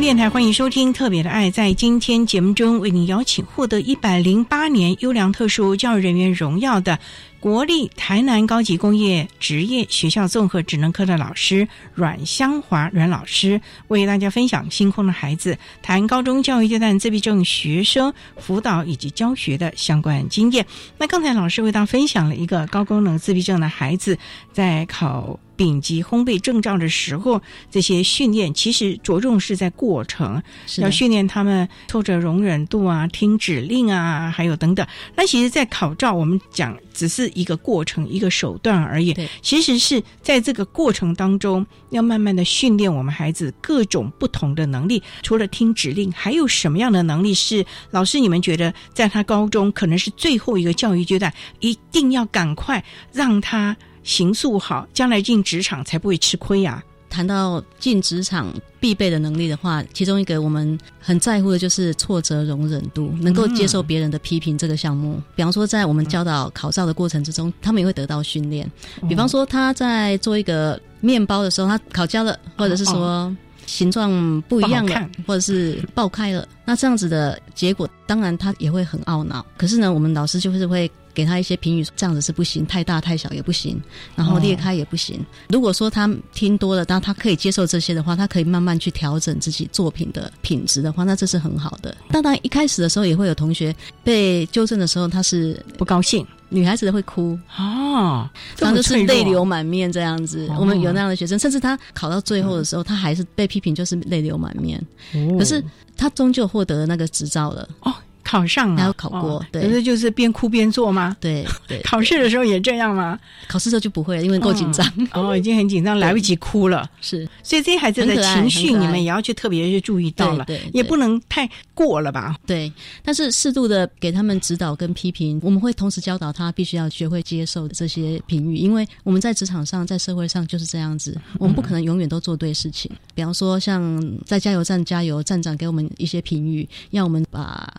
[0.04, 1.47] 电台欢迎收听《特别的爱》。
[1.51, 6.99] 在今天节目中，为您邀请获得一百零八年优良特殊教育人员荣耀的
[7.39, 20.66] 国立台南高级工业职业学校综合职能科的老师阮香华阮老师，为大家分享星空的孩子谈高中教育阶段自闭症学生辅导以及教学的相关经验。
[20.97, 24.20] 那刚才老师为大家分享了一个高功能自闭症的孩子
[24.51, 25.39] 在考。
[25.56, 30.41] 丙级烘焙证照的时候，这些训练其实着重是在过程，
[30.78, 34.86] 要训练他们挫折容忍度啊、听指令啊，还有等等。
[35.16, 39.16] 那其实，在考照我们讲只是一个过程、一个手段而已。
[39.41, 45.01] 其实是在这个过程当中，要慢慢的训练我们孩子各种不同的能力。
[45.22, 65.22] 除了听指令，还有什么样的能力是老师你们觉得在他高中可能是最后一个教育阶段，一定要赶快让他行塑好，将来进职场才不会吃亏呀、谈到进职场必备的能力的话，其中一个我们很在乎的就是挫折容忍度，能够接受别人的批评这个项目。
[65.36, 68.70] 比方说，在我们教导考照的过程之中，他们也会得到训练。
[69.08, 73.36] 比方说，他在做一个面包的时候，他烤焦了，或者是说。
[73.66, 79.43] 形状不一样了或者是爆开了，那这样子的结果，当然他也会很懊恼。
[79.56, 83.82] 可是呢，我们老师就是会给他一些评语，这样子是不行，太大太小也不行，
[84.16, 85.24] 然后裂开也不行。
[85.49, 91.95] 如果说他听多了，当他可以接受这些的话，他可以慢慢去调整自己作品的品质的话，那这是很好的。
[92.09, 100.47] 当然，一开始的时候也会有同学被纠正的时候，他是不高兴，女孩子会哭哦，这然后就是泪流满面这样子。
[100.49, 104.80] 哦我们有那样的学生，甚至他考到最后的时候，他还是被批评，就是泪流满面。
[105.14, 105.64] 哦可是
[105.95, 107.68] 他终究获得那个执照了。
[107.82, 107.93] 哦，
[108.24, 111.15] 考上了，还有考过哦对可是就是边哭边做吗？
[111.19, 113.19] 对 对，考试的时候也这样吗？
[113.47, 114.86] 考试的时候就不会了，因为够紧张。
[115.11, 116.89] 哦，哦已经很紧张，来不及哭了。
[117.01, 122.36] 是，所以这些孩子的情绪，你们也要去特别去注意到了，对对对也不能太过了吧？
[122.45, 122.71] 对，
[123.03, 132.89] 但是适度的给他们指导跟批评，我们会同时教导他必须要学会接受这些评语，因为我们在职场上、在社会上就是这样子，我们不可能永远都做对事情。
[133.13, 137.74] 比方说，像在加油站加油，站长给我们一些评语，要我们把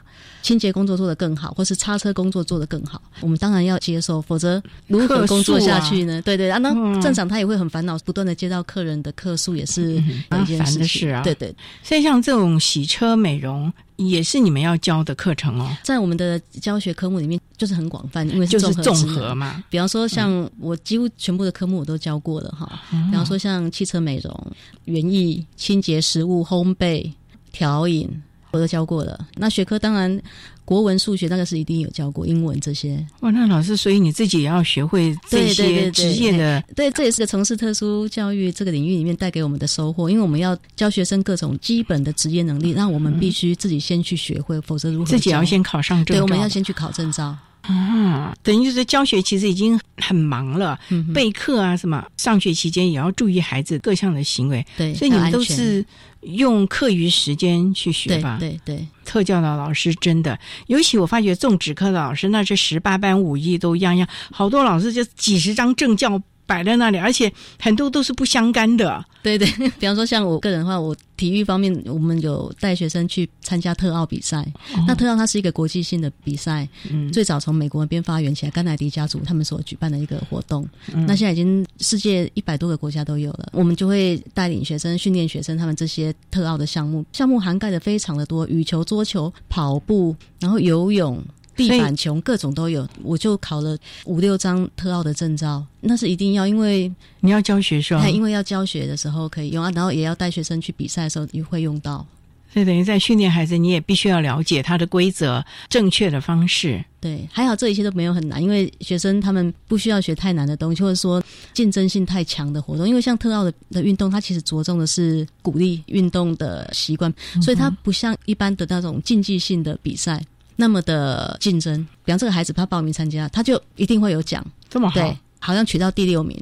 [0.44, 6.20] 清洁工作做得更好，或是擦车工作做得更好，我们当然要接受，否则 如何工作下去呢？
[6.20, 10.80] 对对啊，那嗯站长他也会很烦恼，不断的接到客人的客诉，也是一麻烦件事情。
[10.82, 11.54] 的事啊，对对。
[11.82, 15.74] 所以像这种洗车美容也是你们要教的课程哦。
[15.82, 19.64] 在我们的教学科目里面，就是很广泛，因为就是综综合嘛。
[19.70, 22.70] 比方说，像我几乎全部的科目我都教过了哈。
[22.92, 24.52] 嗯比方说，像汽车美容、
[24.84, 27.10] 园艺、清洁食物、烘焙、
[27.50, 28.22] 调饮。
[28.54, 29.18] 我都教过了。
[29.34, 30.22] 那学科当然
[30.64, 33.04] 国文、数学那个是一定有教过，英文这些。
[33.20, 46.20] 哇，那老师，所以你自己也要学会这些职业的，对，这也是个从事特殊教育这个领域里面带给我们的收获，因为我们要教学生各种基本的职业能力，那我们必须自己先去学会，否则如何自己要先考上证照？
[46.20, 47.36] 对，我们要先去考证照。
[47.66, 50.78] 啊，等于就是教学其实已经很忙了，
[51.14, 54.64] 备课啊什么，上学期间也要注意孩子各项的行为。
[54.76, 55.84] 对，所以你们都是
[56.20, 58.36] 用课余时间去学吧？
[58.38, 66.20] 对对，特教的老师真的，尤其我发觉种植课的老师，那是十八般武艺都样样，好多老师就几十张证教。
[66.46, 69.04] 摆在那里，而且很多都是不相干的。
[69.22, 69.48] 对对，
[69.80, 74.46] 比方说像我个人的话，我体育方面，我们有带学生去参加特奥比赛。
[74.86, 76.68] 那特奥它是一个国际性的比赛，
[77.10, 80.68] 最早从美国那边发源起来，甘乃迪家族他们所举办的一个活动。
[81.06, 83.48] 那现在已经世界一百多个国家都有了。
[83.52, 91.22] 我们就会带领学生训练学生，他们这些特奥的项目，项目涵盖的非常的多，羽球、桌球、跑步，然后游泳。
[91.56, 98.08] 地板球各种都有，我就考了五六张特奥的证照，那是一定要，因为你要教学是吧？
[98.08, 102.06] 因为要教学的时候可以用啊，然后也要带学生去比赛的时候也会用到，
[102.52, 106.84] 所以等于在训练孩子，你也必须要了解它的规则、正确的方式。
[107.00, 112.88] 对，还好这一切都没有很难，因为学生他们不需要学太难的东西，或者说竞争性太强的活动。
[112.88, 120.24] 因为像特奥的的运动，它其实着重的是鼓励运动的习惯，所以它不像一般的那种竞技性的比赛。
[120.56, 126.38] 那么的竞争，比方这个孩子他报名参加，他就一定会有奖，这么好，对，好像取到第六名，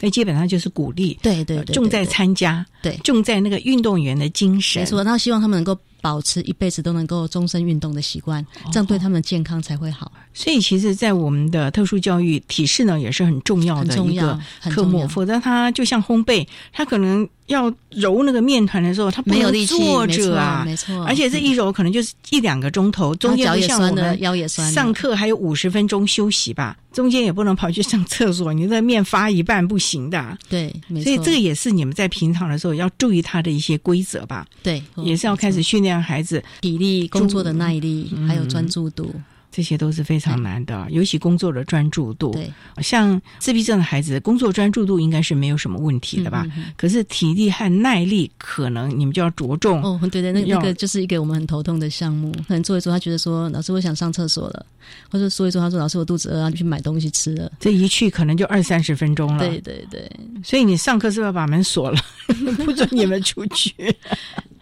[0.00, 10.10] 那基本上就是鼓励，对对对，重在参加，对，重在那个运动员的精神，没错，然后希望他们能够保持一辈子都能够终身运动的习惯，这样对他们的健康才会好。
[10.34, 14.38] 所以，其实，在我们的特殊教育体式呢，也是很重要的一个
[14.70, 17.28] 科目，否则它就像烘焙，它可能。
[17.46, 30.36] 要揉那个面团的时候，他没有力气，坐着啊，没错，而且这一揉可能就是一两个钟头，中间不像我们腰也酸，上课还有五十分钟休息吧，中间也不能跑去上厕所，你这面发一半不行的。
[30.48, 34.46] 对，所以这个也是你们在平常的时候要注意他的一些规则吧。
[34.62, 39.14] 对，也是要开始训练孩子体力、工作的耐力，还有专注度。
[39.56, 42.30] 这些都是非常难的，尤其工作的专注度。
[42.32, 42.52] 对，
[42.82, 46.46] 像自闭症的孩子，工作专注度应该是没有什么问题的吧？
[46.76, 49.82] 可是体力和耐力，可能你们就要着重。
[49.82, 52.30] 哦，对对，那那个就是一个我们很头痛的项目。
[52.46, 54.66] 可能做一做，他觉得说，老师我想上厕所了，
[55.10, 57.50] 或者说一说，他说老师我肚子饿，要去买东西吃了。
[57.58, 59.48] 这一去可能就二三十分钟了。
[59.48, 60.06] 对对对，
[60.44, 61.98] 所以你上课是不是要把门锁了，
[62.62, 63.72] 不准你们出去？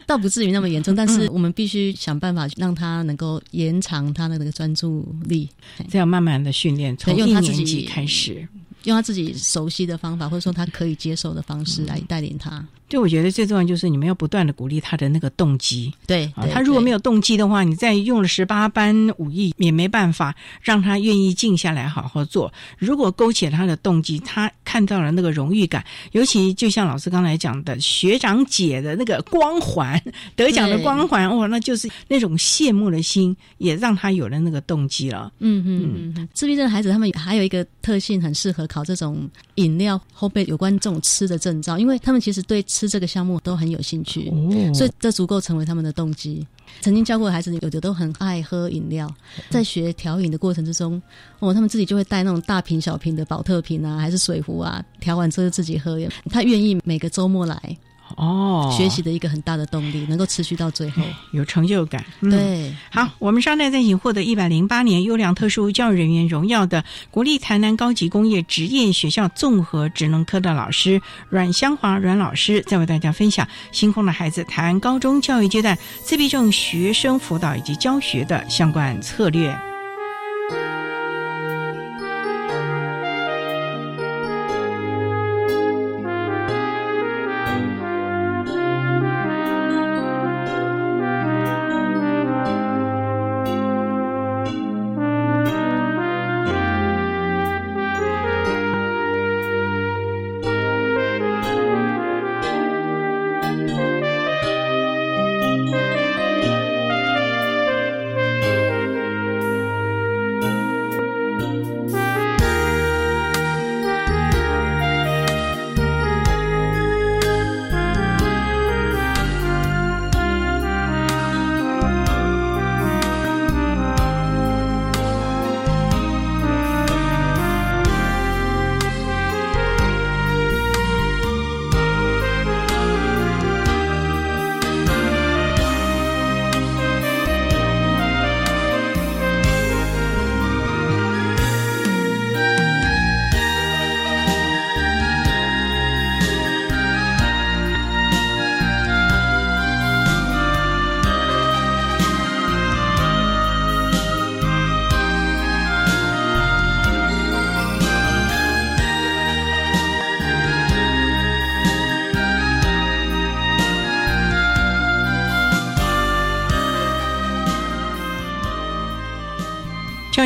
[0.06, 5.48] 倒不至于那么严重，但是我们必须想办法让他能够延长他的那个专注力，
[5.88, 8.46] 这样慢慢的训练，从一年级开始，
[8.84, 12.64] 用他自己熟悉的方法，或者说他可以接受的方式来带领他。
[12.86, 15.92] 对我觉得最重要就是你们要不断的鼓励他的那个动机。
[16.06, 22.52] 对，他如果没有动机的话，你再用了十八般武艺也没办法让他愿意静下来好好做。
[22.78, 25.82] 如果勾起了他的动机，他看到了那个荣誉感，
[26.12, 30.00] 尤其就像老师刚才讲的，学长姐的那个光环，
[30.36, 35.32] 得奖的光环，哇，那就是那种羡慕的心，也让他有了那个动机了。
[35.40, 36.28] 嗯嗯嗯。
[36.34, 42.64] 自闭症孩子他们还有一个特性，很适合考这种饮料后背有关这种吃的证照，因为他们其实对。
[42.74, 44.32] 吃这个项目都很有兴趣，
[44.74, 46.44] 所以这足够成为他们的动机。
[46.80, 49.08] 曾经教过的孩子，有的都很爱喝饮料，
[49.48, 51.00] 在学调饮的过程之中，
[51.38, 56.00] 哦，他们自己就会带那种大瓶小瓶的保特瓶啊，还是水壶啊，调完之后自己喝。
[56.30, 57.78] 他愿意每个周末来。
[58.16, 61.02] 哦，学习的一个很大的动力，能够持续到最后，
[61.32, 62.04] 有成就感。
[62.22, 73.46] 对，好，我们稍待再请获得一百零八年优良特殊教育人员荣耀的国立台南高级工业职业学校综合职能科的老师阮香华阮老师，再为大家分享。
[73.72, 79.54] 星空的孩子谈高中教育阶段自闭症学生辅导以及教学的相关策略。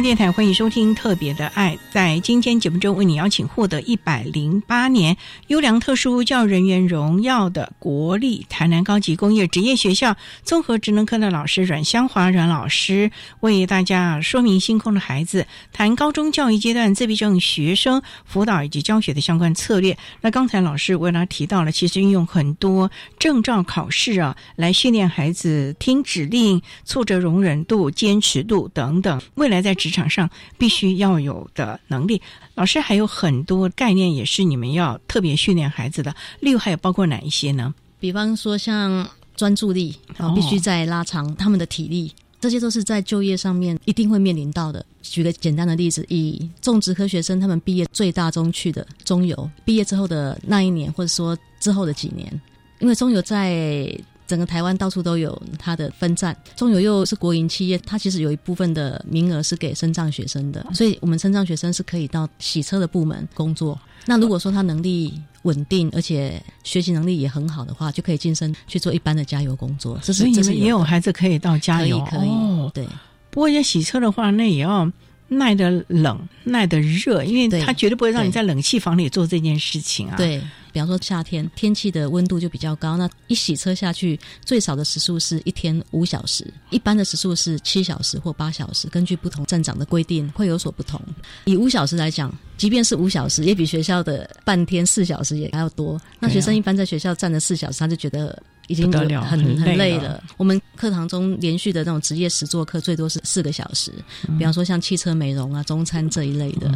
[0.02, 1.74] 电台，欢迎收听《特别的爱》。
[1.90, 5.16] 在今天节目中，为你邀请获得一百零八年
[5.48, 19.98] 优良特殊教育人员荣耀的国立台南高级工业职业学校综合职能科的老师阮香华阮老师，为大家说明星空的孩子谈高中教育阶段自闭症学生辅导以及教学的相关策略。
[20.20, 32.20] 那刚才老师为他提到了，其实运用很多证照考试啊，来训练孩子听指令、挫折容忍度、坚持度等等，未来在职场上必须要有的能力。
[32.54, 36.14] 老师还有很多概念，也是你们要特别训练孩子的。
[36.40, 37.74] 例如，还有包括哪一些呢？
[38.00, 44.84] 比方说像专注力啊，必须在拉长他们的体力，这些都是在就业上面一定会面临到的。
[45.02, 52.40] 举个简单的例子，以种植科学生他们毕业最大宗去的中游，毕业之后的那一年，或者说之后的几年，
[52.80, 53.98] 因为中游在。
[54.28, 63.80] 整个台湾到处都有它的分站，中油又是国营企业，它其实有一部分的名额是给身障学生的，所以我们身障学生是可以到洗车的部门工作。
[64.04, 69.98] 那如果说他能力稳定，而且学习能力也很好的话，就可以晋升去做一般的加油工作。
[70.02, 72.86] 这是也有孩子可以到加油，可以对。
[73.30, 74.90] 不过要洗车的话，那也要
[75.28, 80.16] 耐得冷、耐得热，因为他绝对不会让你在冷气房里做这件事情啊。
[80.16, 80.42] 对。
[80.78, 91.02] 比方说夏天天气的温度就比较高，那一洗车下去，最少的时速是一天五小时，一般的时速是七小时或八小时，根据不同站长的规定会有所不同。
[91.46, 95.98] 以五小时来讲，即便是五小时，也比学校的半天四小时也还要多。
[96.20, 98.38] 那学生一般在学校站了四小时，他就觉得。
[98.68, 100.22] 已经很很累了。
[100.36, 103.90] 我们课堂中连续的那种职业实作课最多是四个小时，
[104.38, 106.70] 比方说像汽车美容啊、中餐这一类的，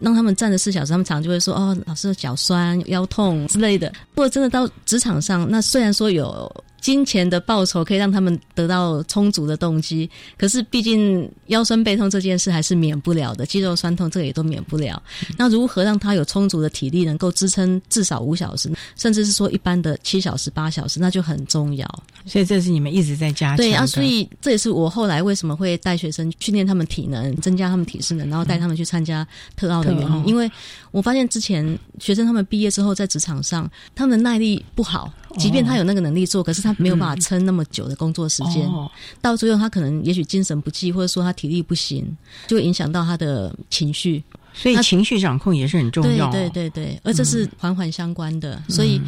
[0.00, 6.50] 让他们站了四小时，他们常就会说：“哦，老师脚酸、腰痛之类的。”如果真的到职场上，那虽然说有。
[6.86, 10.08] 金钱的报酬可以让他们得到充足的动机，
[10.38, 15.02] 可是毕竟腰酸背痛这件事还是免不了的，肌肉酸痛这个也都免不了。
[15.36, 21.84] 那如何让他有充足的体力，能够支撑至少五小时，甚至是说一般的七小时、八小时，那就很重要。
[22.24, 23.56] 所以这是你们一直在加强。
[23.56, 29.26] 对啊，所以这也是我后来为什么会带学生训练他们体能，增加他们体适能，然后带他们去参加
[29.56, 30.28] 特奥的原因。
[30.28, 30.48] 因为
[30.92, 35.12] 我发现之前学生他们毕业之后在职场上，他们的耐力不好。
[35.38, 38.68] 即便他有那个能力做，可是他没有办法撑那么久的工作时间，
[39.20, 42.16] 到最后他可能也许精神不济，或者说他体力不行，
[42.46, 44.22] 就会影响到他的情绪。
[44.58, 46.30] 所以情绪掌控也是很重要。
[46.30, 48.62] 对对对对，而这是环环相关的。
[48.70, 48.98] 所以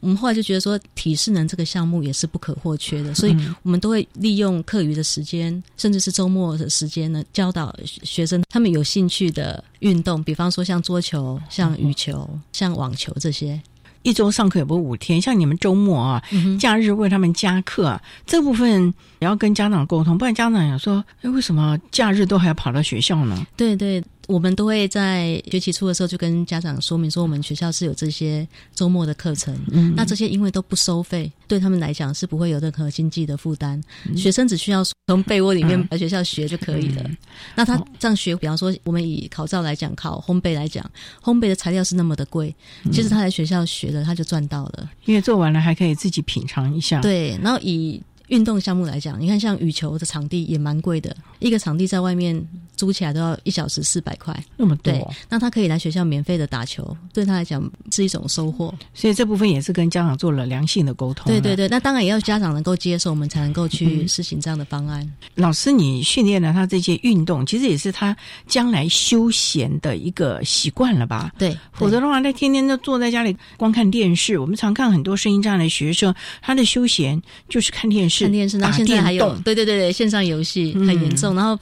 [0.00, 3.14] 我们后来就觉得说，体适能这个项目也是不可或缺的。
[3.14, 13.58] 所以我们都会利用课余的时间，甚至是周末的时间呢，教导学生他们有兴趣的运动，比方说像桌球、像羽球、像网球这些。
[14.02, 16.22] 一周上课也不五天，像你们周末啊，
[16.58, 24.02] 假日为他们加课，这部分也要跟家长沟通，不然家长也说：“哎，为什么假日都还要跑到学校呢？”对对。
[24.28, 29.58] 我们都会在学期初的时候就跟家长说明说，我们学校是有这些周末的课程。
[29.72, 33.82] 嗯，那这些因为都不收费，对他们来讲是不会有任何经济的负担。
[34.14, 37.10] 学生只需要从被窝里面来学校学就可以了。
[37.54, 40.84] 那他这样学，比方说我们以考照来讲，考烘焙来讲，
[41.22, 42.54] 烘焙的材料是那么的贵，
[42.92, 44.90] 其实他来学校学了，他就赚到了。
[45.06, 47.00] 因为做完了还可以自己品尝一下。
[47.00, 48.02] 对，然后以。
[48.28, 52.40] 运动项目来讲，你看像羽球的场地也蛮贵的，一个场地在外面
[52.76, 54.92] 租起来都要一小时四百块，那么多。
[54.92, 58.72] 对，那他可以来学校免费的打球，对他来讲是一种收获。
[58.92, 61.26] 所以这部分也是跟家长做了良性的沟通。
[61.26, 65.10] 对对对，那当然也要家长能够接受，我们才能够去实行这样的方案。
[65.34, 68.14] 老师，你训练了他这些运动，其实也是他
[68.46, 71.32] 将来休闲的一个习惯了吧？
[71.38, 74.38] 对，否则的话，他天天都坐在家里光看电视。
[74.38, 78.17] 我们常看很多声音障碍的学生，他的休闲就是看电视。
[78.24, 81.58] 看电视，然后现在还有，对对对对，线上游戏很严重，然后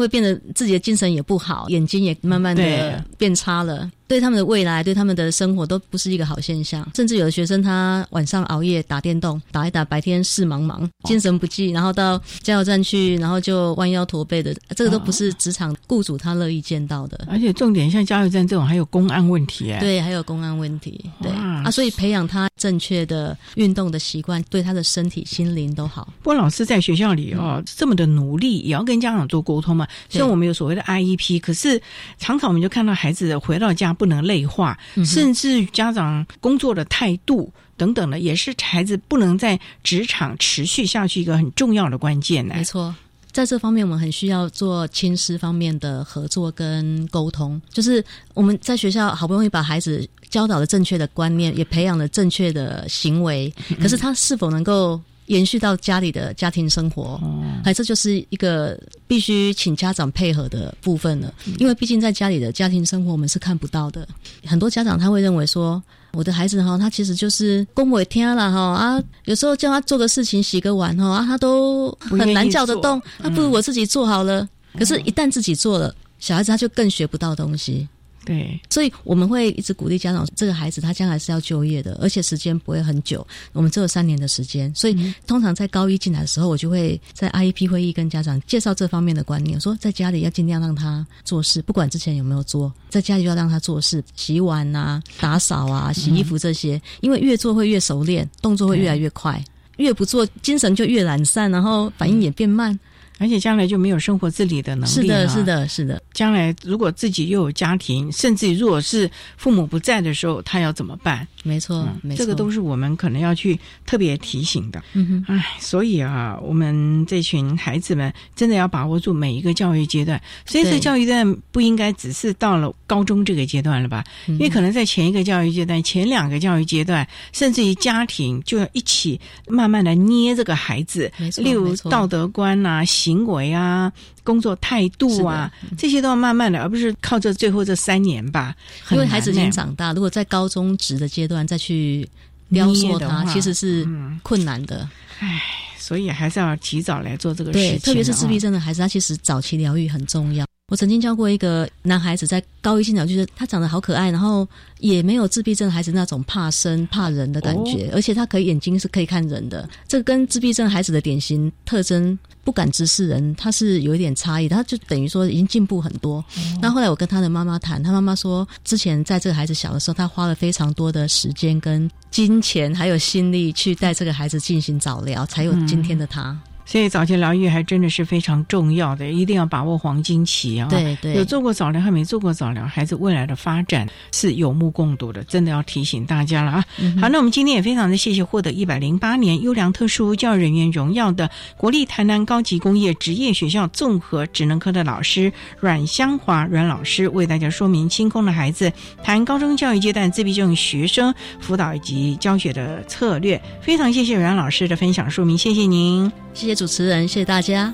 [0.00, 3.90] 会变得自己的精神也不好，眼睛也慢慢的变差了。
[4.08, 6.84] 对他们的未来，对他们的生活都不是一个好现象。
[6.96, 17.24] 甚至有的学生他晚上熬夜打电动，打一打，白天事茫茫，精神不济，然后到加油站去，然后就弯腰驼背的，这个都不是职场雇主他乐意见到的。
[17.30, 19.78] 而且重点像加油站这种，还有公安问题哎。
[19.78, 21.08] 对，还有公安问题。
[21.22, 26.12] 对啊，所以培养他正确的运动的习惯，对他的身体、心灵都好。
[26.20, 29.86] 不过老师在学校里哦，这么的努力，也要跟家长做沟通嘛。
[30.08, 31.80] 虽然我们有所谓的 IEP，可是
[32.18, 33.90] 常常我们就看到孩子回到家。
[34.00, 42.54] 不能内化，甚至家长工作的态度等等的，也是孩子不能在职场持续下去一个很重要的关键呢。
[42.56, 42.94] 没错，
[43.30, 47.60] 在这方面我们很需要做亲师方面的合作跟沟通。
[47.70, 54.98] 就是我们在学校好不容易把孩子教导了正确的观念，也培养了正确的行为，可是他是否能够？
[55.30, 57.20] 延续到家里的家庭生活，
[57.62, 58.76] 哎，这就是一个
[59.06, 61.32] 必须请家长配合的部分了。
[61.58, 64.06] 因为毕竟在家里的家庭生活我们是看不到的，
[64.44, 65.80] 很多家长他会认为说，
[66.14, 74.48] 我的孩子哈，他其实就是公我听了哈啊，有时候叫他做个事情、洗个碗哈啊，他都很难叫得动，那不如我自己做好了。
[74.76, 77.88] 可是，一旦自己做了，小孩子他就更学不到东西。
[78.24, 84.72] 对，所以我们会一直鼓励家长，这个孩子他将来是要就业的，而且时间不会很久，我们只有三年的时间。
[84.74, 99.42] 所以通常在高一进来的时候，我就会在 IEP 会议跟家长介绍这方面的观念，说在家里要尽量让他做事，不管之前有没有做，在家里就要让他做事，洗碗啊、打扫啊、洗衣服这些，因为越做会越熟练，动作会越来越快，
[99.78, 102.78] 越不做精神就越懒散，然后反应也变慢。
[103.20, 104.92] 而且将来就没有生活自理的能力。
[104.92, 106.02] 是的，是的，是的。
[106.14, 111.28] 将来如果自己又有家庭，甚至如果是父母不在的时候，他要怎么办？
[111.44, 114.82] 没错，没错，这个都是我们可能要去特别提醒的。
[114.94, 120.20] 嗯哼，哎，所以啊，我们这群孩子们真的要把握住每一个教育阶段。
[120.46, 124.02] 所以，这教育阶段不应该只是到了高中这个阶段了吧？
[124.26, 132.82] 因为可能在前一个教育阶段、前两个教育阶段，甚至于家庭就要一起慢慢的捏这个孩子，例如道德观啊。
[132.84, 133.92] 行为啊，
[134.24, 138.54] 工作态度啊，这些都要慢慢的，而不是靠这最后这三年吧。
[138.90, 142.08] 因为孩子已经长大，如果在高中职的阶段再去
[142.52, 143.86] 雕塑他，其实是
[144.22, 144.88] 困难的。
[145.18, 145.40] 唉，
[145.76, 147.70] 所以还是要及早来做这个事情。
[147.70, 150.46] 对，特别是自闭症的孩子，他其实早期疗愈很重要。
[150.70, 154.46] 我曾经教过一个男孩子，在高一进来，就是他长得好可爱，然后
[154.78, 166.24] 也没有自闭症孩子那种怕生怕人的感觉，而且他可以眼睛是可以看人的，这个跟自闭症孩子的典型特征不敢直视人，他是有一点差异，他就等于说已经进步很多。
[166.62, 176.38] 那后来我跟他的妈妈谈，他妈妈说，之前在这个孩子小的时候，他花了非常多的时间跟金钱还有心力去带这个孩子进行早疗，才有今天的他。
[176.70, 180.68] 所以早期疗愈还真的是非常重要的，一定要把握黄金期啊！
[180.70, 186.64] 对对，有做过早疗还没做过早疗，孩子未来的发展是有目共睹的，真的要提醒大家了啊！
[187.00, 203.42] 好，那我们今天也非常的谢谢获得一百零八年优良特殊教育人员荣耀的国立台南高级工业职业学校综合职能科的老师阮香华阮老师，为大家说明清空的孩子谈高中教育阶段自闭症学生辅导以及教学的策略。
[203.60, 206.12] 非常谢谢阮老师的分享说明，谢谢您。
[206.32, 207.72] 谢谢主持人，谢谢大家。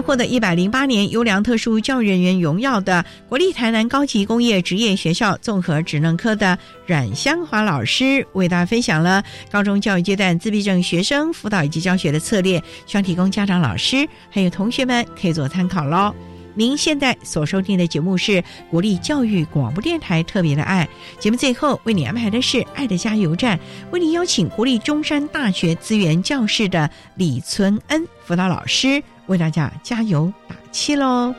[0.00, 16.14] 获得一百零八年优良特殊教育人员荣耀的国立台南高级工业职业学校综合职能科的阮香华老师，为大家分享了高中教育阶段自闭症学生辅导以及教学的策略，希望提供家长、老师还有同学们可以做参考喽。
[16.56, 20.88] 您现在所收听的节目是国立教育广播电台特别的爱
[21.20, 29.02] 节目，最后为你安排的是爱的加油站，为您邀请国立中山大学资源教室的李存恩辅导老师。
[29.26, 31.34] 为大家加油打气喽！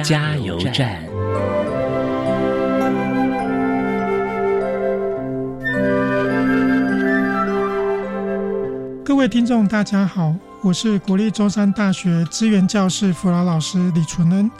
[0.00, 1.04] 加油站。
[9.04, 10.34] 各位听众，大家好。
[10.62, 14.50] 我是国立中山大学资源教室辅导老师李纯恩，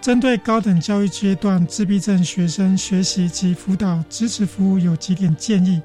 [0.00, 5.82] 针对高等教育阶段自闭症学生学习及辅导支持服务有几点建议。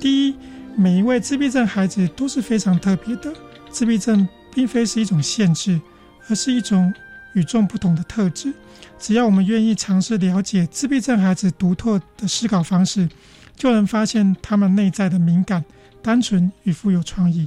[0.00, 0.36] 第一，
[0.74, 3.32] 每一位自闭症孩子都是非常特别的，
[3.70, 5.80] 自闭症并非是一种限制，
[6.28, 6.92] 而是一种
[7.36, 8.52] 与众不同的特质。
[8.98, 13.08] 只要我们愿意尝试了解自闭症孩子独特的思考方式，
[13.54, 15.64] 就能发现他们内在的敏感、
[16.02, 17.46] 单纯与富有创意。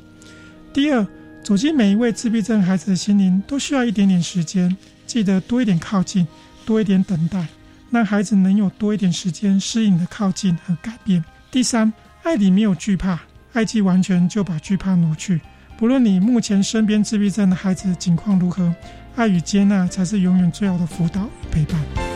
[0.72, 1.06] 第二，
[1.44, 4.78] 走进每一位自闭症孩子的心灵，都需要一点点时间。
[5.08, 6.28] 记得多一点靠近，
[6.66, 7.48] 多一点等待，
[7.90, 11.26] 让孩子能有多一点时间适应的靠近和改变。
[11.50, 13.20] 第三，爱里没有惧怕，
[13.54, 15.42] 爱既完全就把惧怕挪去。
[15.80, 18.76] 不论你目前身边自闭症的孩子情况如何，
[19.16, 22.09] 爱与接纳才是永远最好的辅导与陪伴。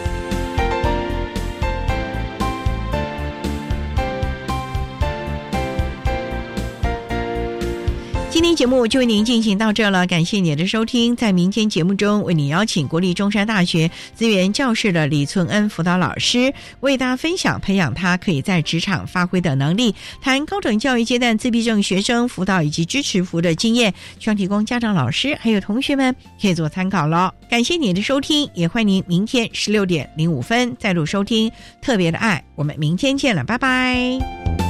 [8.44, 11.16] 今天节目就为您进行到这了，感谢您的收听。
[11.16, 27.34] 在明天节目中，为您邀请国立中山大学资源教室的李存恩辅导老师，为大家分享培养他可以在职场发挥的能力，谈高等教育阶段自闭症学生辅导以及支持服务的经验，希望提供家长、老师还有同学们可以做参考了。
[27.50, 31.50] 感谢您的收听，也欢迎您明天十六点零五分再度收听
[31.82, 32.44] 特别的爱。
[32.56, 34.63] 我们明天见了，拜拜。